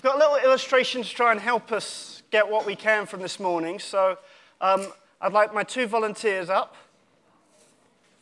[0.00, 3.20] I've got a little illustration to try and help us get what we can from
[3.20, 3.78] this morning.
[3.78, 4.16] So
[4.58, 4.86] um,
[5.20, 6.74] I'd like my two volunteers up.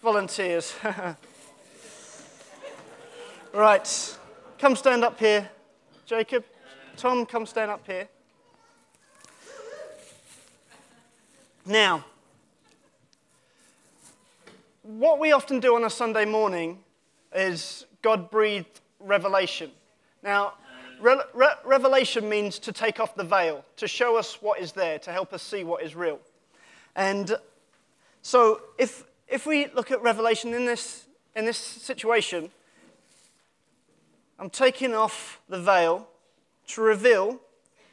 [0.02, 0.74] Volunteers.
[3.54, 4.18] right.
[4.58, 5.48] Come stand up here,
[6.04, 6.44] Jacob.
[6.96, 8.08] Tom, come stand up here.
[11.64, 12.04] Now,
[14.82, 16.80] what we often do on a Sunday morning
[17.32, 19.70] is God breathed revelation.
[20.24, 20.54] Now,
[21.00, 24.98] re- re- revelation means to take off the veil, to show us what is there,
[25.00, 26.20] to help us see what is real.
[26.96, 27.36] And
[28.22, 31.06] so, if, if we look at revelation in this,
[31.36, 32.50] in this situation,
[34.38, 36.08] I'm taking off the veil
[36.68, 37.40] to reveal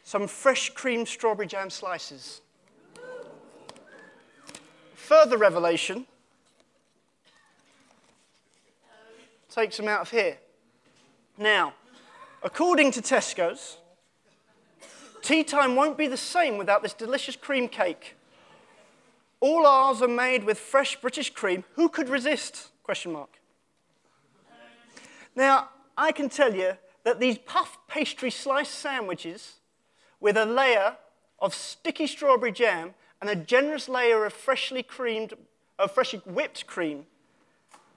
[0.03, 2.41] some fresh cream strawberry jam slices.
[4.93, 6.05] Further revelation
[9.49, 10.37] takes them out of here.
[11.37, 11.73] Now,
[12.45, 13.77] according to Tesco's,
[15.23, 18.15] tea time won't be the same without this delicious cream cake.
[19.41, 21.63] All ours are made with fresh British cream.
[21.73, 22.69] Who could resist?
[22.83, 23.39] Question mark.
[25.35, 29.55] Now, I can tell you that these puff pastry slice sandwiches
[30.19, 30.97] with a layer
[31.39, 35.33] of sticky strawberry jam and a generous layer of freshly creamed,
[35.79, 37.05] of freshly whipped cream.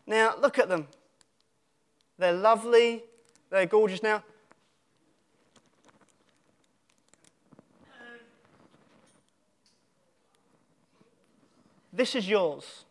[0.07, 0.89] Now, look at them.
[2.19, 3.05] They're lovely,
[3.51, 4.03] they're gorgeous.
[4.03, 4.25] Now,
[11.99, 12.85] this is yours.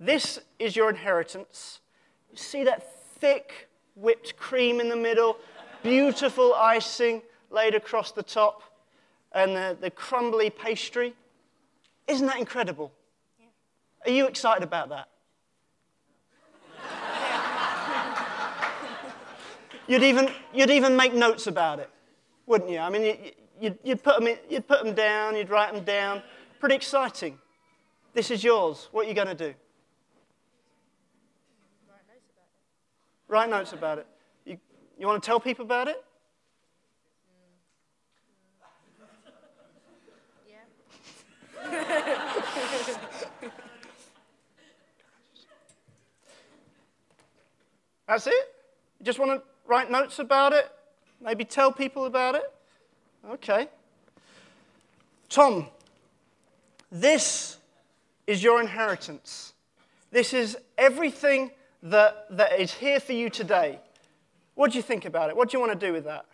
[0.00, 1.78] This is your inheritance.
[2.32, 5.36] You see that thick whipped cream in the middle,
[5.84, 8.64] beautiful icing laid across the top,
[9.30, 11.14] and the, the crumbly pastry.
[12.08, 12.90] Isn't that incredible?
[13.38, 13.46] Yeah.
[14.04, 15.08] Are you excited about that?
[19.86, 21.88] You'd even, you'd even make notes about it,
[22.46, 22.78] wouldn't you?
[22.78, 23.16] I mean, you,
[23.60, 26.20] you'd, you'd, put them in, you'd put them down, you'd write them down.
[26.58, 27.38] Pretty exciting.
[28.14, 28.88] This is yours.
[28.92, 29.54] What are you going to do?
[33.26, 34.06] Write notes about it.
[34.44, 34.58] You,
[34.98, 36.04] you want to tell people about it?
[40.46, 40.58] Yeah.
[48.06, 48.34] That's it?
[49.00, 50.70] You just want to write notes about it?
[51.18, 52.52] Maybe tell people about it?
[53.30, 53.68] Okay.
[55.30, 55.68] Tom,
[56.90, 57.56] this
[58.26, 59.54] is your inheritance.
[60.10, 61.50] This is everything
[61.82, 63.80] that, that is here for you today.
[64.54, 65.36] What do you think about it?
[65.36, 66.26] What do you want to do with that?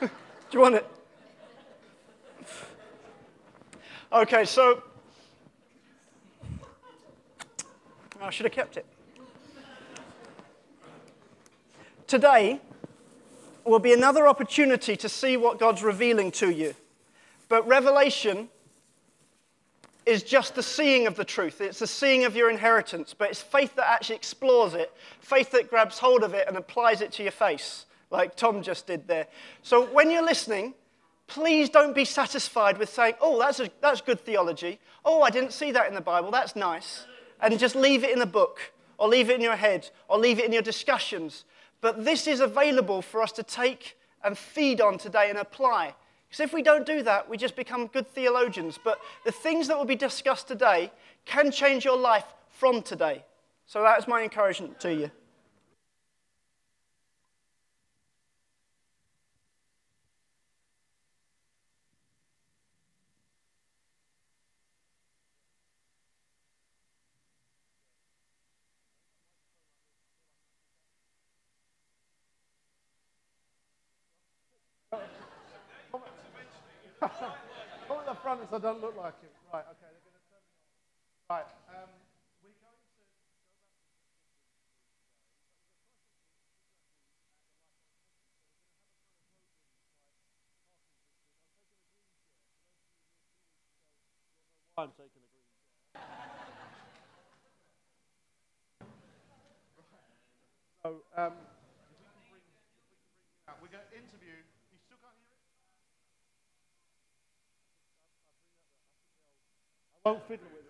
[0.00, 0.08] do
[0.52, 0.86] you want it?
[4.12, 4.82] Okay, so
[8.22, 8.86] I should have kept it.
[12.06, 12.60] Today
[13.64, 16.74] will be another opportunity to see what God's revealing to you.
[17.48, 18.48] But revelation
[20.04, 21.60] is just the seeing of the truth.
[21.60, 25.68] It's the seeing of your inheritance, but it's faith that actually explores it, faith that
[25.68, 29.26] grabs hold of it and applies it to your face, like Tom just did there.
[29.62, 30.74] So when you're listening,
[31.26, 34.78] please don't be satisfied with saying, oh, that's, a, that's good theology.
[35.04, 36.30] Oh, I didn't see that in the Bible.
[36.30, 37.04] That's nice.
[37.40, 40.38] And just leave it in the book, or leave it in your head, or leave
[40.38, 41.44] it in your discussions.
[41.80, 45.94] But this is available for us to take and feed on today and apply.
[46.28, 48.78] Because if we don't do that, we just become good theologians.
[48.82, 50.90] But the things that will be discussed today
[51.24, 53.24] can change your life from today.
[53.66, 55.10] So that is my encouragement to you.
[78.50, 79.30] So I don't look like him.
[79.52, 80.54] Right, okay, they're going to turn me.
[81.30, 81.90] Right, um,
[94.78, 95.96] I'm taking a green chair.
[100.84, 103.00] so, um, if we can bring, if we can bring
[103.48, 104.36] out, we're going to interview
[110.06, 110.62] won't fiddle with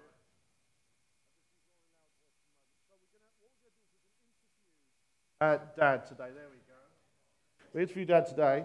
[5.43, 5.45] it.
[5.45, 6.29] Uh, Dad today.
[6.35, 7.75] There we go.
[7.75, 8.65] We interviewed Dad today,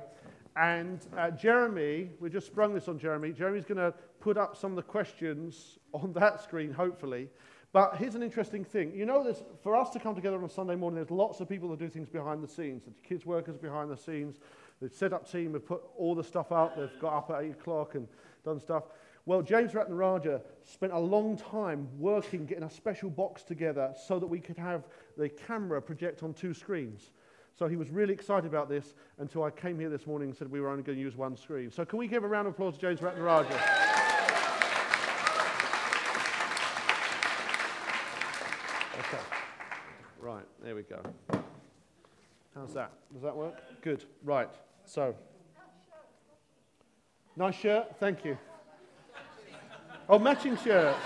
[0.56, 3.34] And uh, Jeremy, we just sprung this on Jeremy.
[3.34, 7.28] Jeremy's going to put up some of the questions on that screen, hopefully.
[7.74, 8.94] But here's an interesting thing.
[8.96, 11.50] You know, there's, for us to come together on a Sunday morning, there's lots of
[11.50, 12.86] people that do things behind the scenes.
[12.86, 14.40] The kids workers behind the scenes.
[14.82, 16.78] The set-up team have put all the stuff out.
[16.78, 18.08] They've got up at 8 o'clock and
[18.46, 18.84] done stuff.
[19.26, 24.26] Well, James Ratnaraja spent a long time working, getting a special box together so that
[24.26, 24.84] we could have
[25.18, 27.12] the camera project on two screens.
[27.58, 30.50] So he was really excited about this until I came here this morning and said
[30.50, 31.70] we were only going to use one screen.
[31.70, 33.46] So can we give a round of applause to James Ratnaraja?
[39.00, 39.24] Okay.
[40.20, 41.02] Right, there we go.
[42.56, 42.92] How's that?
[43.14, 43.62] Does that work?
[43.82, 44.06] Good.
[44.24, 44.50] Right.
[44.86, 45.16] So.
[47.36, 47.96] Nice shirt.
[48.00, 48.38] Thank you.
[50.12, 51.00] Oh, matching shirts.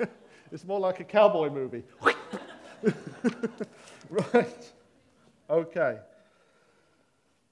[0.50, 1.84] it's more like a cowboy movie.
[4.10, 4.72] right.
[5.48, 5.98] Okay.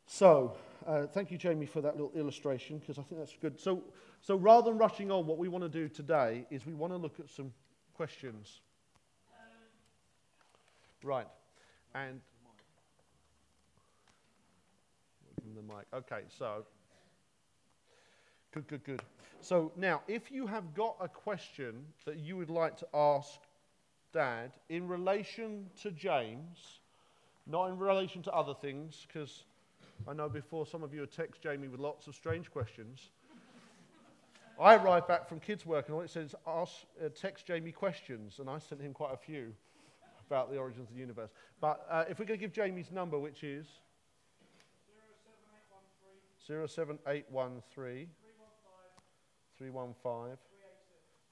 [0.08, 3.60] So, uh, thank you, Jamie, for that little illustration because I think that's good.
[3.60, 3.84] So,
[4.20, 6.96] so rather than rushing on, what we want to do today is we want to
[6.96, 7.52] look at some
[7.94, 8.62] questions.
[11.04, 11.28] Right.
[11.94, 12.20] And
[15.54, 15.86] the mic.
[15.94, 16.66] Okay, so
[18.52, 19.02] good, good, good.
[19.40, 23.38] So now, if you have got a question that you would like to ask
[24.12, 26.80] Dad in relation to James,
[27.46, 29.44] not in relation to other things, because
[30.08, 33.10] I know before some of you have texted Jamie with lots of strange questions.
[34.58, 36.72] I arrived back from kids' work and all it says, ask,
[37.04, 39.52] uh, text Jamie questions, and I sent him quite a few
[40.26, 41.30] about the origins of the universe.
[41.60, 43.66] But uh, if we're going to give Jamie's number, which is
[46.46, 48.08] 07813
[49.58, 50.36] 315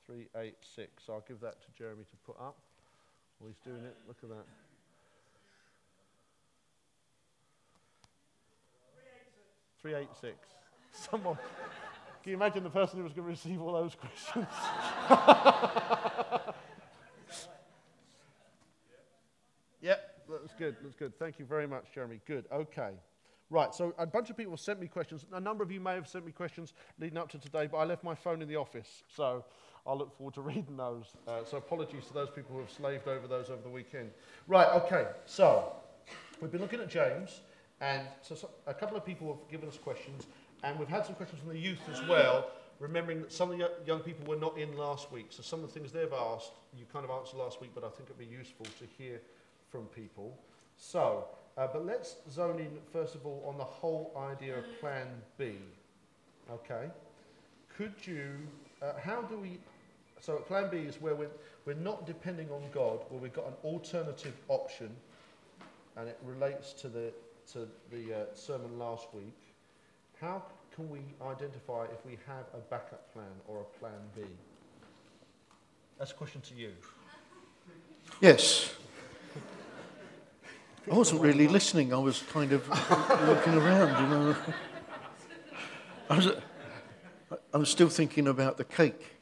[0.06, 1.04] 386.
[1.06, 2.56] So I'll give that to Jeremy to put up.
[3.40, 3.96] Well, he's doing it.
[4.06, 4.44] Look at that.
[9.80, 10.36] 386.
[11.10, 11.36] Someone.
[12.22, 14.46] Can you imagine the person who was going to receive all those questions?
[19.82, 20.76] yep, that's good.
[20.82, 21.18] That's good.
[21.18, 22.20] Thank you very much, Jeremy.
[22.26, 22.46] Good.
[22.50, 22.92] Okay.
[23.50, 25.26] Right, so a bunch of people sent me questions.
[25.32, 27.84] A number of you may have sent me questions leading up to today, but I
[27.84, 29.44] left my phone in the office, so
[29.86, 31.04] I'll look forward to reading those.
[31.28, 34.10] Uh, so apologies to those people who have slaved over those over the weekend.
[34.48, 35.72] Right, okay, so
[36.40, 37.42] we've been looking at James,
[37.80, 40.26] and so, so a couple of people have given us questions,
[40.62, 42.50] and we've had some questions from the youth as well,
[42.80, 45.66] remembering that some of the young people were not in last week, so some of
[45.66, 48.24] the things they've asked, you kind of answered last week, but I think it'd be
[48.24, 49.20] useful to hear
[49.70, 50.38] from people.
[50.76, 55.06] So, uh, but let's zone in, first of all, on the whole idea of Plan
[55.38, 55.52] B.
[56.50, 56.90] Okay?
[57.76, 58.30] Could you,
[58.82, 59.58] uh, how do we,
[60.20, 61.30] so Plan B is where we're,
[61.64, 64.90] we're not depending on God, where we've got an alternative option,
[65.96, 67.12] and it relates to the,
[67.52, 69.36] to the uh, sermon last week.
[70.20, 70.42] How
[70.74, 74.22] can we identify if we have a backup plan or a Plan B?
[75.98, 76.72] That's a question to you.
[78.20, 78.74] Yes.
[80.90, 81.94] I wasn't really listening.
[81.94, 82.68] I was kind of
[83.26, 84.36] looking around, you know.
[86.10, 86.28] I was,
[87.54, 89.16] I was still thinking about the cake.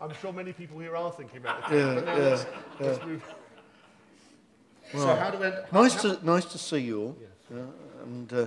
[0.00, 1.76] I'm sure many people here are thinking about it.
[1.76, 2.46] Yeah, yeah, let's,
[2.78, 3.16] let's yeah.
[4.92, 5.50] Well, so how do we?
[5.72, 7.16] Nice to, nice to see you all.
[7.52, 7.58] Uh,
[8.04, 8.46] and uh,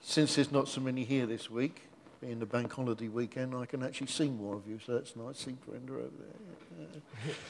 [0.00, 1.82] since there's not so many here this week,
[2.20, 5.38] being the bank holiday weekend, I can actually see more of you, so that's nice.
[5.38, 6.10] See Brenda over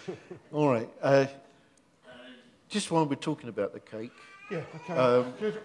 [0.06, 0.16] there.
[0.52, 0.88] All right.
[1.02, 1.26] Uh,
[2.68, 4.12] just while we're talking about the cake,
[4.50, 4.60] Yeah.
[4.76, 4.94] Okay.
[4.94, 5.54] um, Good.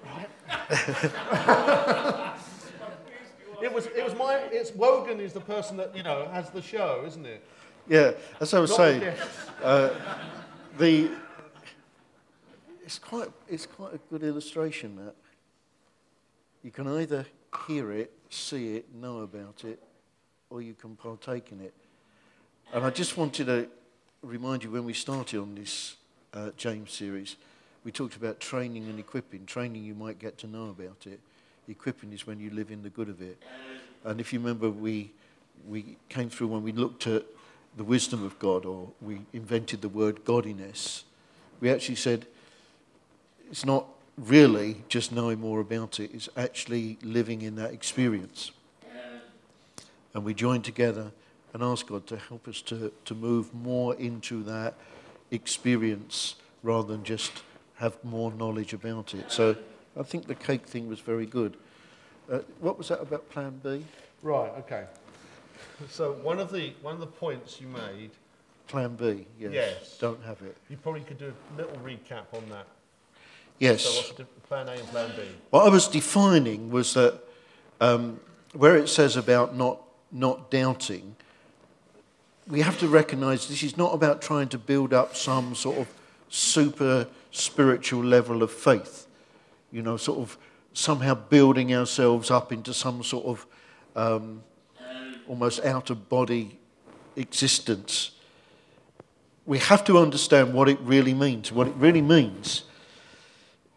[3.62, 3.86] it was.
[3.88, 4.36] It was my.
[4.52, 7.44] It's Wogan is the person that you know has the show, isn't it?
[7.88, 9.50] yeah, as I was Not saying, the guests.
[10.78, 11.12] the
[12.84, 15.16] it's quite it's quite a good illustration that
[16.62, 17.26] you can either
[17.68, 19.82] hear it, see it, know about it,
[20.50, 21.74] or you can partake in it.
[22.74, 23.68] And I just wanted to
[24.22, 25.96] remind you when we started on this
[26.34, 27.36] uh, James series,
[27.84, 29.46] we talked about training and equipping.
[29.46, 31.20] Training you might get to know about it.
[31.68, 33.42] Equipping is when you live in the good of it.
[34.04, 35.12] And if you remember, we
[35.68, 37.24] we came through when we looked at
[37.78, 41.06] the wisdom of God, or we invented the word godliness.
[41.60, 42.26] We actually said
[43.50, 43.86] it's not
[44.18, 48.52] really just knowing more about it, it's actually living in that experience.
[50.14, 51.12] And we joined together
[51.54, 54.76] and asked God to help us to, to move more into that
[55.32, 57.44] experience rather than just
[57.76, 59.32] have more knowledge about it.
[59.32, 59.56] So
[60.00, 61.58] I think the cake thing was very good.
[62.32, 63.84] Uh, what was that about Plan B?
[64.22, 64.52] Right.
[64.60, 64.86] Okay.
[65.90, 68.12] So one of the one of the points you made,
[68.68, 69.52] Plan B, yes.
[69.54, 69.98] Yes.
[70.00, 70.56] Don't have it.
[70.70, 72.68] you probably could do a little recap on that.
[73.60, 73.84] Yes.
[73.84, 75.24] So what's the plan A and plan B?
[75.50, 77.20] What I was defining was that
[77.82, 78.20] um,
[78.54, 81.16] where it says about not, not doubting,
[82.48, 85.88] we have to recognize this is not about trying to build up some sort of
[86.30, 89.08] super spiritual level of faith,
[89.72, 90.38] you know, sort of
[90.74, 93.46] somehow building ourselves up into some sort of
[93.96, 94.44] um,
[95.28, 96.58] almost out of body
[97.16, 98.12] existence.
[99.46, 101.52] We have to understand what it really means.
[101.52, 102.64] What it really means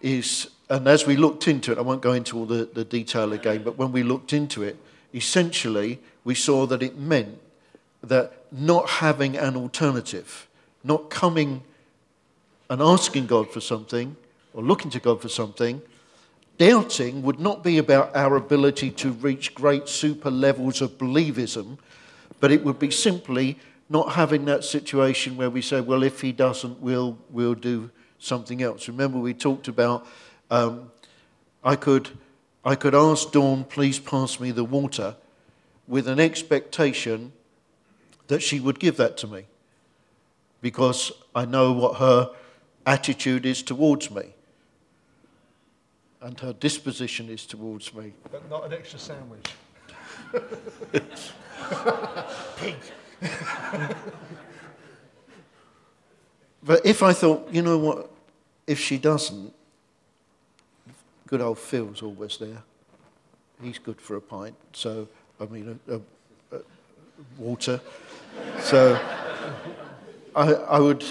[0.01, 3.33] is, and as we looked into it, I won't go into all the, the detail
[3.33, 4.77] again, but when we looked into it,
[5.15, 7.39] essentially we saw that it meant
[8.03, 10.49] that not having an alternative,
[10.85, 11.63] not coming
[12.69, 14.17] and asking God for something
[14.53, 15.83] or looking to God for something,
[16.59, 21.79] doubting would not be about our ability to reach great super levels of believism,
[22.41, 26.33] but it would be simply not having that situation where we say, well, if he
[26.33, 28.89] doesn't, we'll, we'll do something else.
[28.89, 30.07] Remember, we talked about
[30.51, 30.91] um,
[31.63, 32.11] I, could,
[32.65, 35.17] I could ask Dawn, please pass me the water,
[35.87, 37.33] with an expectation
[38.29, 39.45] that she would give that to me
[40.61, 42.31] because I know what her
[42.85, 44.35] attitude is towards me
[46.21, 48.13] and her disposition is towards me.
[48.31, 49.53] But not an extra sandwich.
[56.67, 58.11] But if I thought, you know what,
[58.67, 59.55] if she doesn't,
[61.29, 62.63] good old Phil's always there.
[63.63, 65.07] He's good for a pint, so,
[65.41, 66.01] I mean, a, a,
[66.57, 66.61] a
[67.39, 67.81] water.
[68.61, 69.01] So
[70.35, 71.05] I, I, would,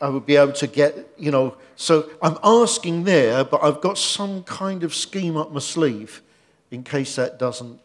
[0.00, 3.98] I would be able to get, you know, so I'm asking there, but I've got
[3.98, 6.22] some kind of scheme up my sleeve
[6.70, 7.80] in case that doesn't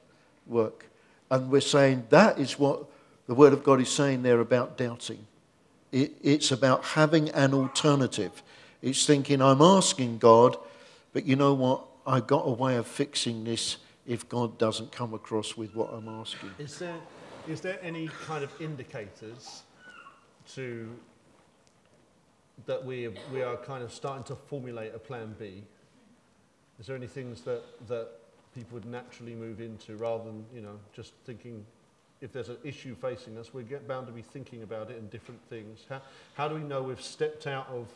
[0.48, 0.86] work.
[1.30, 2.86] And we're saying that is what
[3.28, 5.26] the Word of God is saying there about doubting.
[5.92, 8.44] It, it's about having an alternative.
[8.82, 10.58] It's thinking, I'm asking God,
[11.14, 11.86] but you know what?
[12.06, 16.10] I've got a way of fixing this if God doesn't come across with what I'm
[16.10, 16.52] asking.
[16.60, 16.96] Is there,
[17.48, 19.64] is there any kind of indicators
[20.54, 20.90] to
[22.66, 25.64] that we, we are kind of starting to formulate a plan B?
[26.80, 28.10] Is there any things that, that
[28.56, 31.66] people would naturally move into rather than, you know, just thinking
[32.22, 35.08] if there's an issue facing us, we're get, bound to be thinking about it in
[35.10, 35.86] different things.
[35.90, 36.02] How,
[36.36, 37.88] how do we know we've stepped out of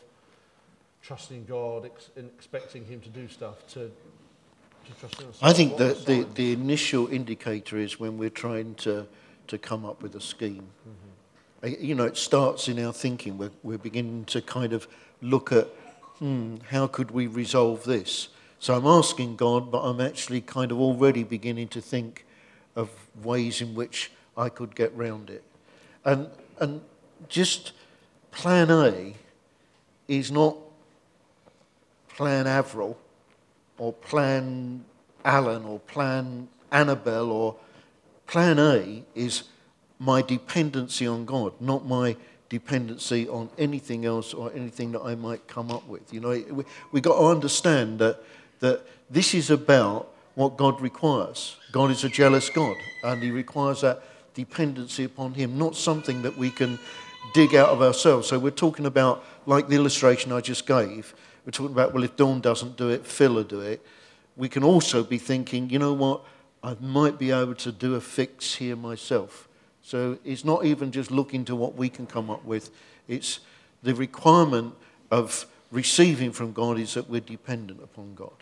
[1.00, 5.38] trusting God ex- and expecting Him to do stuff to, to trusting ourselves?
[5.42, 9.06] I think the, the, the initial indicator is when we're trying to,
[9.48, 10.68] to come up with a scheme.
[11.62, 13.36] Uh, You know, it starts in our thinking.
[13.38, 14.86] We're, we're beginning to kind of
[15.20, 15.66] look at,
[16.18, 18.28] hmm, how could we resolve this?
[18.60, 22.24] So I'm asking God, but I'm actually kind of already beginning to think
[22.74, 22.90] of
[23.22, 25.42] ways in which I could get round it.
[26.04, 26.28] And,
[26.58, 26.80] and
[27.28, 27.72] just
[28.30, 29.14] plan A
[30.06, 30.56] is not
[32.08, 32.96] plan Avril
[33.78, 34.84] or plan
[35.24, 37.56] Alan or plan Annabelle or
[38.28, 39.44] plan A is
[39.98, 42.16] my dependency on God, not my
[42.48, 46.12] dependency on anything else or anything that I might come up with.
[46.12, 48.22] You know, we, we got to understand that,
[48.60, 51.56] that this is about what God requires.
[51.72, 54.04] God is a jealous God, and He requires that
[54.34, 56.78] dependency upon Him, not something that we can
[57.34, 58.28] dig out of ourselves.
[58.28, 62.14] So we're talking about, like the illustration I just gave, we're talking about, well, if
[62.16, 63.84] Dawn doesn't do it, Phil will do it.
[64.36, 66.22] We can also be thinking, you know what,
[66.62, 69.48] I might be able to do a fix here myself.
[69.82, 72.70] So it's not even just looking to what we can come up with,
[73.06, 73.40] it's
[73.82, 74.74] the requirement
[75.10, 78.32] of receiving from God is that we're dependent upon God.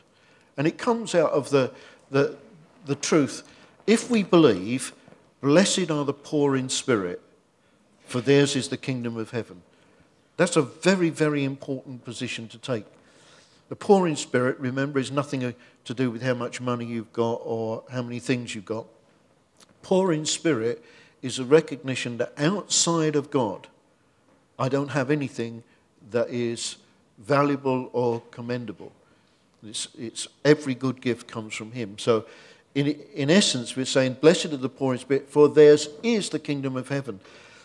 [0.57, 1.73] And it comes out of the,
[2.11, 2.37] the,
[2.87, 3.43] the truth.
[3.87, 4.93] If we believe,
[5.41, 7.21] blessed are the poor in spirit,
[8.07, 9.63] for theirs is the kingdom of heaven.
[10.37, 12.87] That's a very, very important position to take.
[13.69, 15.55] The poor in spirit, remember, is nothing
[15.85, 18.87] to do with how much money you've got or how many things you've got.
[19.83, 20.85] Poor in spirit
[21.23, 23.67] is a recognition that outside of God,
[24.59, 25.63] I don't have anything
[26.11, 26.77] that is
[27.19, 28.93] valuable or commendable.
[29.65, 31.99] It's, it's every good gift comes from Him.
[31.99, 32.27] So,
[32.75, 36.39] in, in essence, we're saying, Blessed are the poor in spirit, for theirs is the
[36.39, 37.21] kingdom of heaven.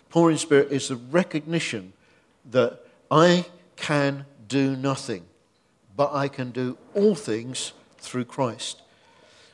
[0.10, 1.94] Poor in spirit is the recognition
[2.50, 2.80] that
[3.10, 5.26] I can do nothing,
[6.02, 8.82] but I can do all things through Christ.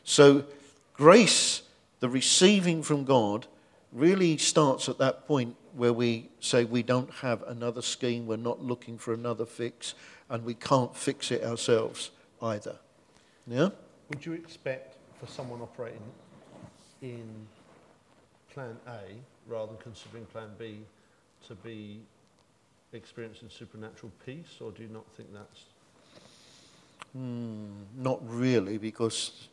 [0.06, 0.46] So,
[0.94, 1.62] grace,
[2.00, 3.48] the receiving from God,
[3.92, 8.63] really starts at that point where we say we don't have another scheme, we're not
[8.63, 9.94] looking for another fix,
[10.30, 12.12] and we can't fix it ourselves
[12.42, 12.77] either.
[13.46, 13.72] Yeah?
[14.08, 16.00] Would you expect for someone operating
[17.01, 17.27] in
[18.54, 19.01] plan A
[19.50, 20.77] rather than considering plan B
[21.50, 22.00] to be
[22.94, 25.66] experiencing supernatural peace, or do you not think that's
[27.13, 29.47] Not really, because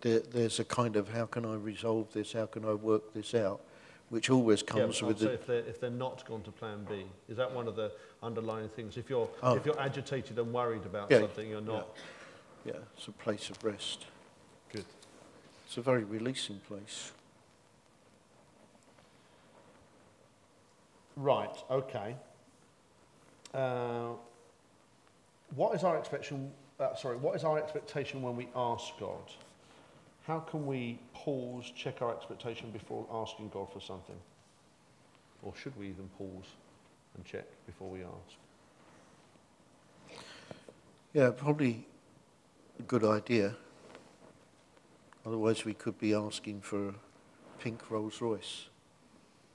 [0.00, 3.34] there, there's a kind of how can I resolve this, how can I work this
[3.34, 3.60] out,
[4.08, 5.32] which always comes but with the.
[5.32, 8.68] if they're, if they're not gone to plan B, is that one of the underlying
[8.70, 8.96] things?
[8.96, 9.54] If you're, Oh.
[9.56, 11.96] if you're agitated and worried about Yeah, something, you're not.
[12.64, 14.06] Yeah, it's a place of rest.
[14.72, 14.84] Good.
[15.66, 17.12] It's a very releasing place.
[21.16, 22.16] Right, okay.
[23.52, 24.12] Uh,
[25.54, 29.32] what is our expectation, uh, sorry, what is our expectation when we ask God?
[30.26, 34.16] How can we pause, check our expectation before asking God for something?
[35.42, 36.44] Or should we even pause
[37.16, 38.36] and check before we ask?
[41.12, 41.86] Yeah, probably
[42.78, 43.56] a good idea.
[45.26, 46.94] Otherwise, we could be asking for a
[47.58, 48.66] pink Rolls Royce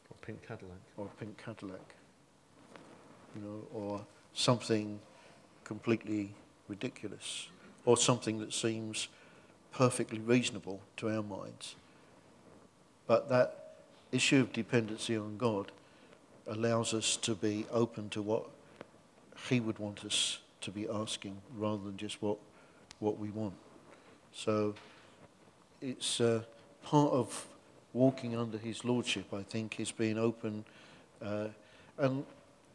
[0.10, 0.78] Or pink Cadillac?
[0.98, 1.96] or a pink Cadillac,
[3.36, 5.00] you know, or something
[5.66, 6.34] completely
[6.70, 7.50] ridiculous,
[7.84, 9.10] or something that seems
[9.74, 11.76] perfectly reasonable to our minds.
[13.08, 13.76] But that
[14.12, 15.72] issue of dependency on God
[16.48, 18.46] allows us to be open to what
[19.50, 22.38] He would want us to be asking rather than just what,
[23.00, 23.54] what we want.
[24.34, 24.74] So
[25.82, 26.44] it's uh,
[26.84, 27.46] part of
[27.94, 30.66] walking under His Lordship, I think, is being open.
[31.22, 31.48] Uh,
[31.98, 32.26] and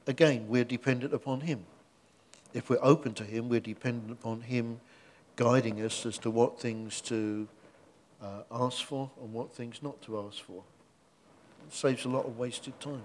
[0.07, 1.65] again, we're dependent upon Him.
[2.53, 4.81] If we're open to Him, we're dependent upon Him
[5.37, 7.49] guiding us as to what things to
[8.21, 10.63] uh, ask for and what things not to ask for.
[11.67, 13.03] It saves a lot of wasted time.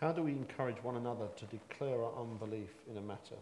[0.00, 3.36] How do we encourage one another to declare our unbelief in a matter?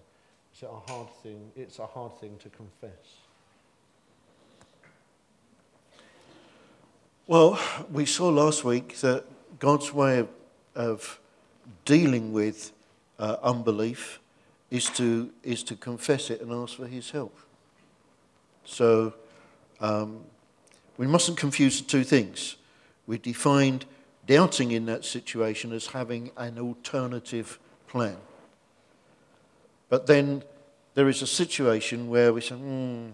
[0.55, 1.51] Is it a hard thing?
[1.57, 3.19] It's a hard thing to confess.
[7.27, 7.59] Well,
[7.91, 9.25] we saw last week that
[9.59, 10.29] God's way of,
[10.77, 11.19] of
[11.85, 12.73] dealing with
[13.19, 14.21] uh, unbelief
[14.71, 17.37] is to, is to confess it and ask for His help.
[18.65, 19.15] So
[19.81, 20.21] um,
[20.97, 22.57] we mustn't confuse the two things.
[23.07, 23.85] We defined
[24.27, 28.17] doubting in that situation as having an alternative plan.
[29.89, 30.43] But then
[30.95, 33.11] there is a situation where we say, hmm,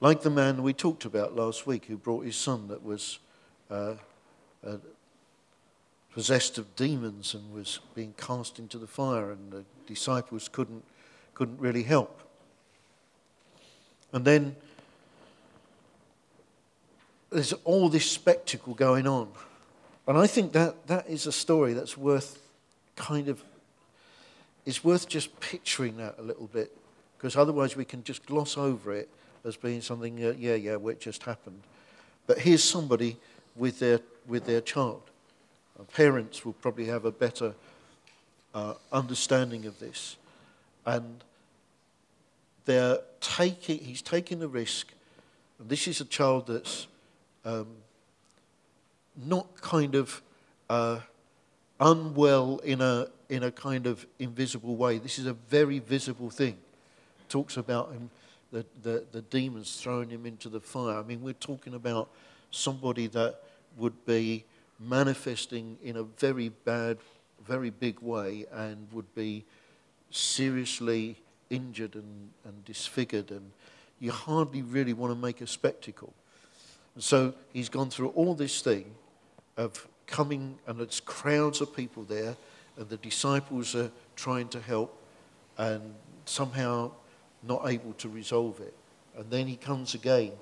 [0.00, 3.18] like the man we talked about last week who brought his son that was
[3.70, 3.94] uh,
[4.66, 4.76] uh,
[6.16, 10.82] possessed of demons and was being cast into the fire, and the disciples couldn't,
[11.34, 12.22] couldn't really help.
[14.14, 14.56] And then
[17.28, 19.28] there's all this spectacle going on.
[20.08, 22.38] And I think that, that is a story that's worth
[22.94, 23.44] kind of,
[24.64, 26.74] it's worth just picturing that a little bit,
[27.18, 29.10] because otherwise we can just gloss over it
[29.44, 31.60] as being something, uh, yeah, yeah, what just happened.
[32.26, 33.18] But here's somebody
[33.54, 35.02] with their, with their child.
[35.78, 37.54] Uh, parents will probably have a better
[38.54, 40.16] uh, understanding of this.
[40.84, 41.22] And
[42.64, 44.92] they're taking, he's taking the risk.
[45.58, 46.86] And this is a child that's
[47.44, 47.66] um,
[49.24, 50.22] not kind of
[50.68, 51.00] uh,
[51.80, 54.98] unwell in a, in a kind of invisible way.
[54.98, 56.56] This is a very visible thing.
[57.28, 58.10] Talks about him,
[58.52, 60.98] the, the, the demons throwing him into the fire.
[60.98, 62.08] I mean, we're talking about
[62.50, 63.40] somebody that
[63.76, 64.44] would be
[64.78, 66.98] manifesting in a very bad,
[67.46, 69.44] very big way and would be
[70.10, 71.16] seriously
[71.50, 73.30] injured and, and disfigured.
[73.30, 73.52] And
[74.00, 76.12] you hardly really want to make a spectacle.
[76.94, 78.94] And so he's gone through all this thing
[79.56, 82.36] of coming, and it's crowds of people there,
[82.76, 84.96] and the disciples are trying to help
[85.58, 85.94] and
[86.26, 86.90] somehow
[87.42, 88.74] not able to resolve it.
[89.16, 90.32] And then he comes again,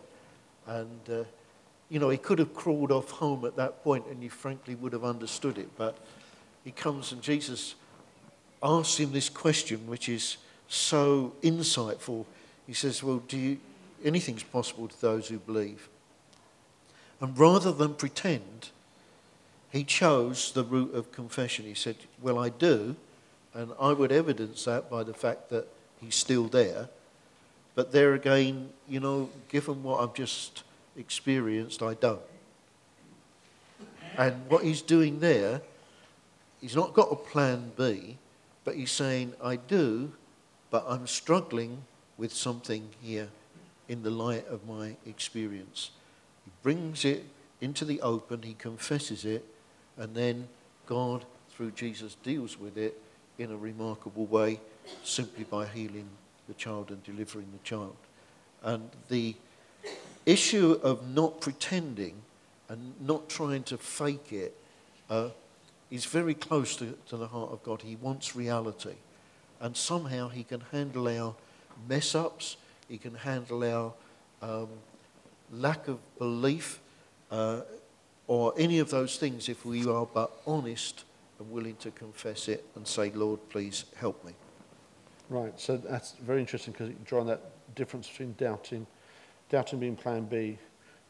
[0.66, 1.24] and uh,
[1.94, 4.92] you know, he could have crawled off home at that point and you frankly would
[4.92, 5.68] have understood it.
[5.78, 5.96] But
[6.64, 7.76] he comes and Jesus
[8.60, 12.24] asks him this question, which is so insightful.
[12.66, 13.60] He says, Well, do you,
[14.04, 15.88] anything's possible to those who believe.
[17.20, 18.70] And rather than pretend,
[19.70, 21.64] he chose the route of confession.
[21.64, 22.96] He said, Well, I do,
[23.54, 25.68] and I would evidence that by the fact that
[26.00, 26.88] he's still there.
[27.76, 30.63] But there again, you know, given what I've just
[30.96, 32.20] experienced, I don't.
[34.16, 35.60] And what he's doing there,
[36.60, 38.16] he's not got a plan B,
[38.64, 40.12] but he's saying, I do,
[40.70, 41.82] but I'm struggling
[42.16, 43.28] with something here
[43.88, 45.90] in the light of my experience.
[46.44, 47.24] He brings it
[47.60, 49.44] into the open, he confesses it,
[49.96, 50.48] and then
[50.86, 53.00] God, through Jesus, deals with it
[53.38, 54.60] in a remarkable way
[55.02, 56.08] simply by healing
[56.46, 57.96] the child and delivering the child.
[58.62, 59.34] And the
[60.26, 62.22] issue of not pretending
[62.68, 64.56] and not trying to fake it
[65.10, 65.28] uh,
[65.90, 67.82] is very close to, to the heart of God.
[67.82, 68.96] He wants reality.
[69.60, 71.34] and somehow He can handle our
[71.88, 72.56] mess ups,
[72.88, 73.92] He can handle our
[74.42, 74.68] um,
[75.50, 76.80] lack of belief,
[77.30, 77.62] uh,
[78.26, 81.04] or any of those things if we are but honest
[81.38, 84.32] and willing to confess it and say, Lord, please help me.
[85.28, 87.40] Right, so that's very interesting because you're drawing that
[87.74, 88.86] difference between doubting,
[89.48, 90.58] doubting being plan B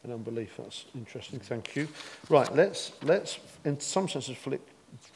[0.02, 0.56] and unbelief.
[0.58, 1.88] That's interesting, thank you.
[2.28, 4.60] Right, let's, let's in some senses, flick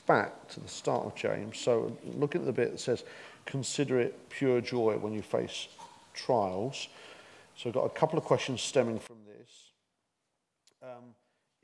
[0.07, 1.59] back to the start of James.
[1.59, 3.05] So looking at the bit that says,
[3.47, 5.69] consider it pure joy when you face
[6.15, 6.89] trials.
[7.57, 9.51] So I've got a couple of questions stemming from this.
[10.83, 11.15] Um,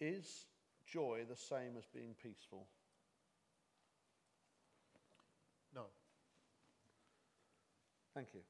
[0.00, 0.46] is
[0.86, 2.66] joy the same as being peaceful?
[5.74, 5.82] No.
[8.14, 8.40] Thank you.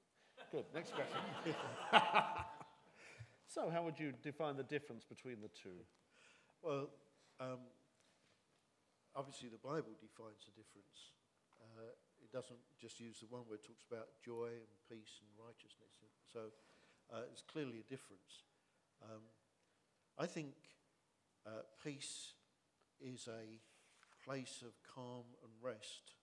[0.52, 0.64] Good.
[0.74, 1.54] Next question.
[3.54, 5.86] so, how would you define the difference between the two?
[6.58, 6.90] Well,
[7.38, 7.62] um,
[9.14, 11.14] obviously the Bible defines the difference.
[11.62, 15.30] Uh, it doesn't just use the one word, it talks about joy and peace and
[15.38, 16.02] righteousness.
[16.26, 16.50] So
[17.14, 18.42] uh, it's clearly a difference.
[18.98, 19.22] Um,
[20.18, 20.58] I think
[21.46, 22.34] uh, peace
[22.98, 23.62] is a
[24.26, 26.18] place of calm and rest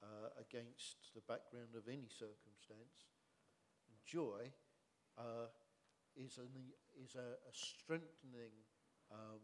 [0.00, 3.04] uh, against the background of any circumstance.
[3.84, 4.48] And joy
[5.20, 5.52] uh,
[6.16, 6.50] is, an,
[6.98, 8.54] is a, a strengthening,
[9.10, 9.42] um,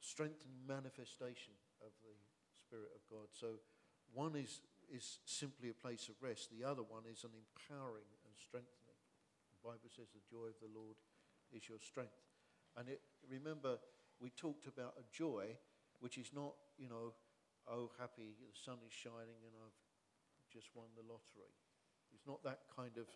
[0.00, 2.14] strengthening manifestation of the
[2.54, 3.30] Spirit of God.
[3.32, 3.62] So
[4.12, 6.50] one is, is simply a place of rest.
[6.50, 8.98] The other one is an empowering and strengthening.
[9.56, 10.98] The Bible says the joy of the Lord
[11.52, 12.18] is your strength.
[12.76, 13.78] And it, remember,
[14.20, 15.56] we talked about a joy
[16.00, 17.14] which is not, you know,
[17.68, 19.78] oh, happy, the sun is shining and I've
[20.50, 21.52] just won the lottery.
[22.12, 23.06] It's not that kind of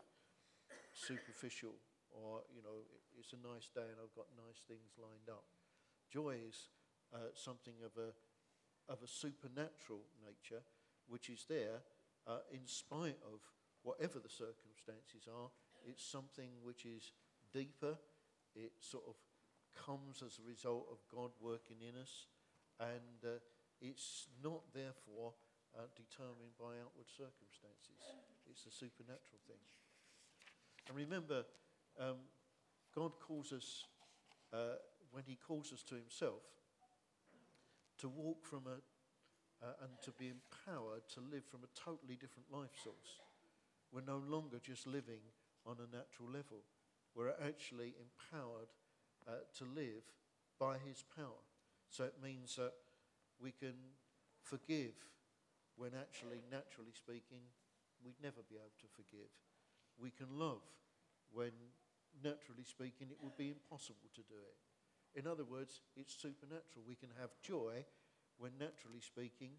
[0.94, 1.74] superficial
[2.16, 2.80] or, you know,
[3.18, 5.44] it's a nice day and I've got nice things lined up.
[6.08, 6.72] Joy is
[7.12, 8.16] uh, something of a,
[8.88, 10.64] of a supernatural nature
[11.06, 11.84] which is there
[12.26, 13.44] uh, in spite of
[13.82, 15.52] whatever the circumstances are.
[15.86, 17.12] It's something which is
[17.52, 17.94] deeper.
[18.54, 19.14] It sort of
[19.76, 22.26] comes as a result of God working in us,
[22.80, 23.38] and uh,
[23.80, 25.36] it's not therefore
[25.76, 28.00] uh, determined by outward circumstances.
[28.48, 29.60] It's a supernatural thing.
[30.88, 31.44] And remember,
[32.00, 32.16] um,
[32.94, 33.84] God calls us,
[34.52, 34.76] uh,
[35.10, 36.42] when He calls us to Himself,
[37.98, 42.52] to walk from a, uh, and to be empowered to live from a totally different
[42.52, 43.20] life source.
[43.92, 45.24] We're no longer just living
[45.64, 46.62] on a natural level.
[47.14, 48.68] We're actually empowered
[49.26, 50.04] uh, to live
[50.60, 51.42] by his power.
[51.88, 52.72] So it means that
[53.40, 53.74] we can
[54.42, 54.94] forgive
[55.76, 57.44] when actually, naturally speaking,
[58.04, 59.28] we'd never be able to forgive.
[60.00, 60.64] We can love
[61.32, 61.52] when,
[62.22, 64.58] naturally speaking, it would be impossible to do it.
[65.18, 66.84] In other words, it's supernatural.
[66.86, 67.84] We can have joy
[68.38, 69.56] when, naturally speaking,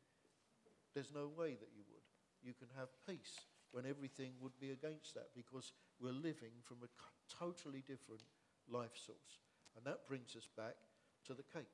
[0.93, 2.05] there's no way that you would.
[2.43, 6.93] You can have peace when everything would be against that because we're living from a
[7.27, 8.21] totally different
[8.69, 9.41] life source.
[9.75, 10.75] And that brings us back
[11.25, 11.73] to the cake.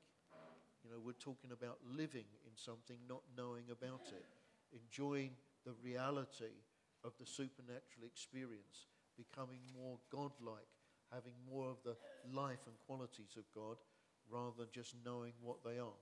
[0.84, 4.26] You know, we're talking about living in something, not knowing about it,
[4.72, 5.32] enjoying
[5.64, 6.60] the reality
[7.04, 8.84] of the supernatural experience,
[9.16, 10.73] becoming more godlike,
[11.14, 11.96] having more of the
[12.34, 13.78] life and qualities of God
[14.28, 16.00] rather than just knowing what they are.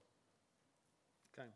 [1.33, 1.48] Okay.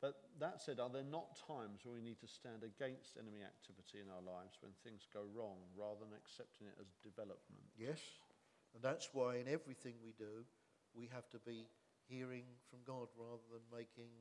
[0.00, 4.04] But that said, are there not times where we need to stand against enemy activity
[4.04, 7.64] in our lives when things go wrong rather than accepting it as development?
[7.78, 8.00] Yes.
[8.74, 10.44] And that's why in everything we do,
[10.92, 11.64] we have to be
[12.04, 14.12] hearing from God rather than making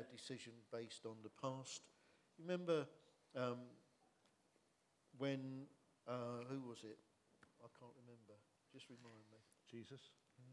[0.00, 1.82] a decision based on the past.
[2.40, 2.86] Remember
[3.36, 3.58] um,
[5.18, 5.66] when,
[6.06, 6.98] uh, who was it?
[7.62, 8.34] I can't remember.
[8.72, 9.38] Just remind me.
[9.70, 10.00] Jesus?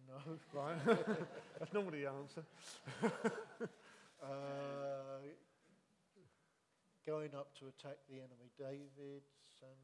[0.07, 0.15] No.
[0.53, 0.77] Right.
[1.59, 2.43] That's normally the answer.
[4.23, 4.27] uh,
[7.05, 8.49] going up to attack the enemy.
[8.57, 9.23] David,
[9.59, 9.75] Samuel,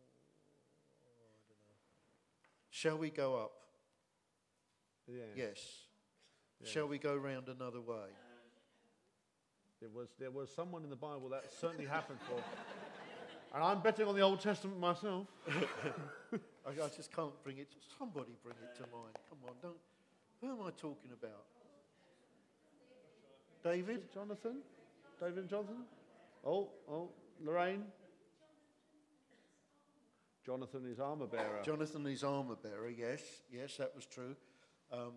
[0.00, 1.76] I don't know.
[2.70, 3.52] Shall we go up?
[5.06, 5.18] Yes.
[5.36, 5.58] Yes.
[6.60, 6.70] yes.
[6.70, 8.10] Shall we go round another way?
[9.80, 12.42] There was, there was someone in the Bible that certainly happened for.
[13.56, 15.28] And I'm betting on the Old Testament myself.
[15.48, 16.36] I,
[16.68, 17.70] I, just can't bring it.
[17.70, 19.16] To, somebody bring it to mind.
[19.30, 19.76] Come on, don't.
[20.42, 21.46] Who am I talking about?
[23.64, 24.12] David?
[24.12, 24.58] Jonathan?
[25.18, 25.84] David and Jonathan?
[26.44, 27.08] Oh, oh,
[27.42, 27.84] Lorraine?
[30.44, 31.62] Jonathan, is armor bearer.
[31.64, 34.36] Jonathan, is armor bearer, yes, yes, that was true.
[34.92, 35.14] Um,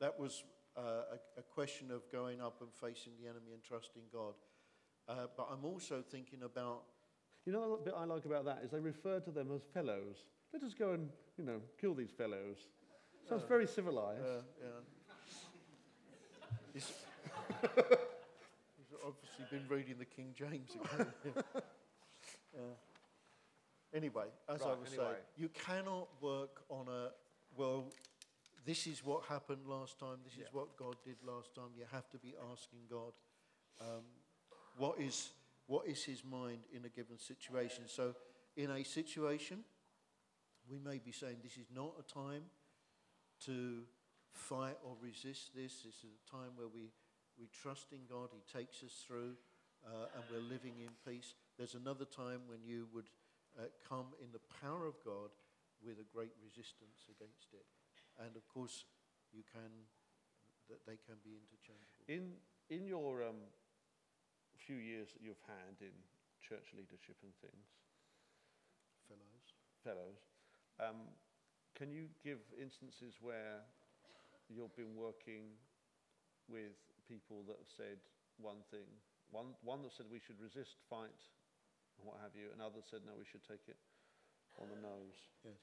[0.00, 0.44] that was
[0.76, 4.34] uh, a, a, question of going up and facing the enemy and trusting God.
[5.08, 6.82] Uh, but I'm also thinking about.
[7.46, 10.24] You know, the bit I like about that is they refer to them as fellows.
[10.52, 12.58] Let us go and, you know, kill these fellows.
[13.28, 14.24] Sounds uh, very civilized.
[14.24, 14.42] Uh,
[16.74, 16.82] yeah.
[19.04, 21.06] obviously been reading the King James again.
[22.54, 22.60] yeah.
[23.92, 25.04] Anyway, as I was anyway.
[25.04, 27.10] saying, you cannot work on a,
[27.56, 27.92] well,
[28.64, 30.44] this is what happened last time, this Yeah.
[30.44, 31.70] is what God did last time.
[31.76, 33.12] You have to be asking God,
[33.80, 34.04] um,
[34.76, 35.30] what, is,
[35.70, 37.84] what is his mind in a given situation?
[37.86, 38.16] So,
[38.56, 39.62] in a situation,
[40.66, 42.42] we may be saying this is not a time
[43.46, 43.86] to
[44.32, 45.86] fight or resist this.
[45.86, 46.90] This is a time where we,
[47.38, 49.38] we trust in God, He takes us through,
[49.86, 51.34] uh, and we're living in peace.
[51.56, 53.06] There's another time when you would
[53.54, 55.30] uh, come in the power of God
[55.86, 57.70] with a great resistance against it.
[58.18, 58.86] And of course,
[59.30, 59.70] you can,
[60.66, 62.10] that they can be interchangeable.
[62.10, 63.46] In, in your um,
[64.66, 65.94] few years that you've had in
[66.40, 67.66] church leadership and things,
[69.08, 69.46] Fellows.
[69.84, 70.20] fellows,
[70.80, 71.08] um,
[71.74, 73.64] can you give instances where
[74.48, 75.56] you've been working
[76.48, 76.76] with
[77.08, 77.98] people that have said
[78.38, 78.86] one thing,
[79.30, 81.20] one, one that said we should resist, fight,
[81.98, 83.78] and what have you, and others said no, we should take it
[84.60, 85.18] on the nose?
[85.44, 85.60] Yes.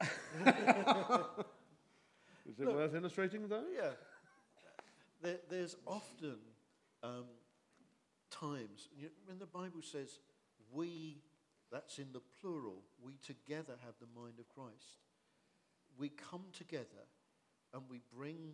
[2.48, 3.64] Is it worth illustrating though?
[3.74, 3.90] Yeah.
[5.26, 6.36] There, there's often
[7.02, 7.24] um,
[8.30, 10.20] times you when the Bible says
[10.72, 11.16] we,
[11.72, 15.00] that's in the plural, we together have the mind of Christ.
[15.98, 17.10] We come together
[17.74, 18.52] and we bring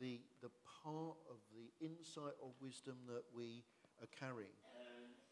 [0.00, 0.50] the, the
[0.82, 3.62] part of the insight or wisdom that we
[4.02, 4.58] are carrying.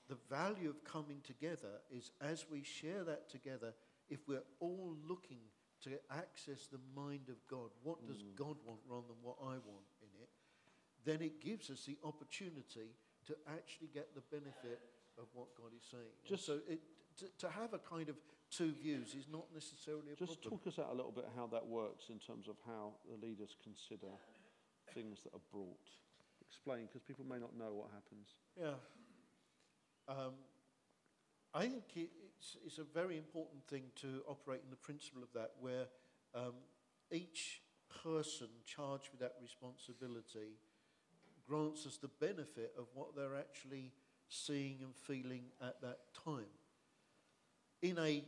[0.08, 3.74] The value of coming together is as we share that together,
[4.08, 5.40] if we're all looking
[5.82, 9.82] to access the mind of God, what does God want rather than what I want
[11.06, 12.90] then it gives us the opportunity
[13.26, 14.82] to actually get the benefit
[15.16, 16.12] of what God is saying.
[16.20, 16.80] And Just- so it,
[17.18, 18.16] to, to have a kind of
[18.50, 20.58] two views is not necessarily a Just problem.
[20.58, 23.56] talk us out a little bit how that works in terms of how the leaders
[23.62, 24.12] consider
[24.92, 25.88] things that are brought.
[26.46, 28.34] Explain, because people may not know what happens.
[28.60, 28.74] Yeah.
[30.08, 30.34] Um,
[31.54, 35.32] I think it, it's, it's a very important thing to operate in the principle of
[35.34, 35.86] that, where
[36.34, 36.54] um,
[37.10, 37.62] each
[38.02, 40.58] person charged with that responsibility
[41.48, 43.92] grants us the benefit of what they're actually
[44.28, 46.50] seeing and feeling at that time.
[47.82, 48.24] In a,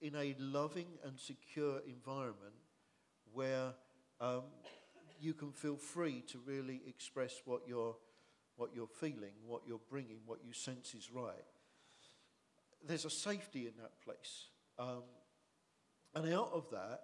[0.00, 2.54] in a loving and secure environment
[3.32, 3.72] where
[4.20, 4.42] um,
[5.20, 7.96] you can feel free to really express what you're,
[8.56, 11.32] what you're feeling, what you're bringing, what you sense is right.
[12.86, 14.46] There's a safety in that place.
[14.78, 15.02] Um,
[16.14, 17.00] and out of that,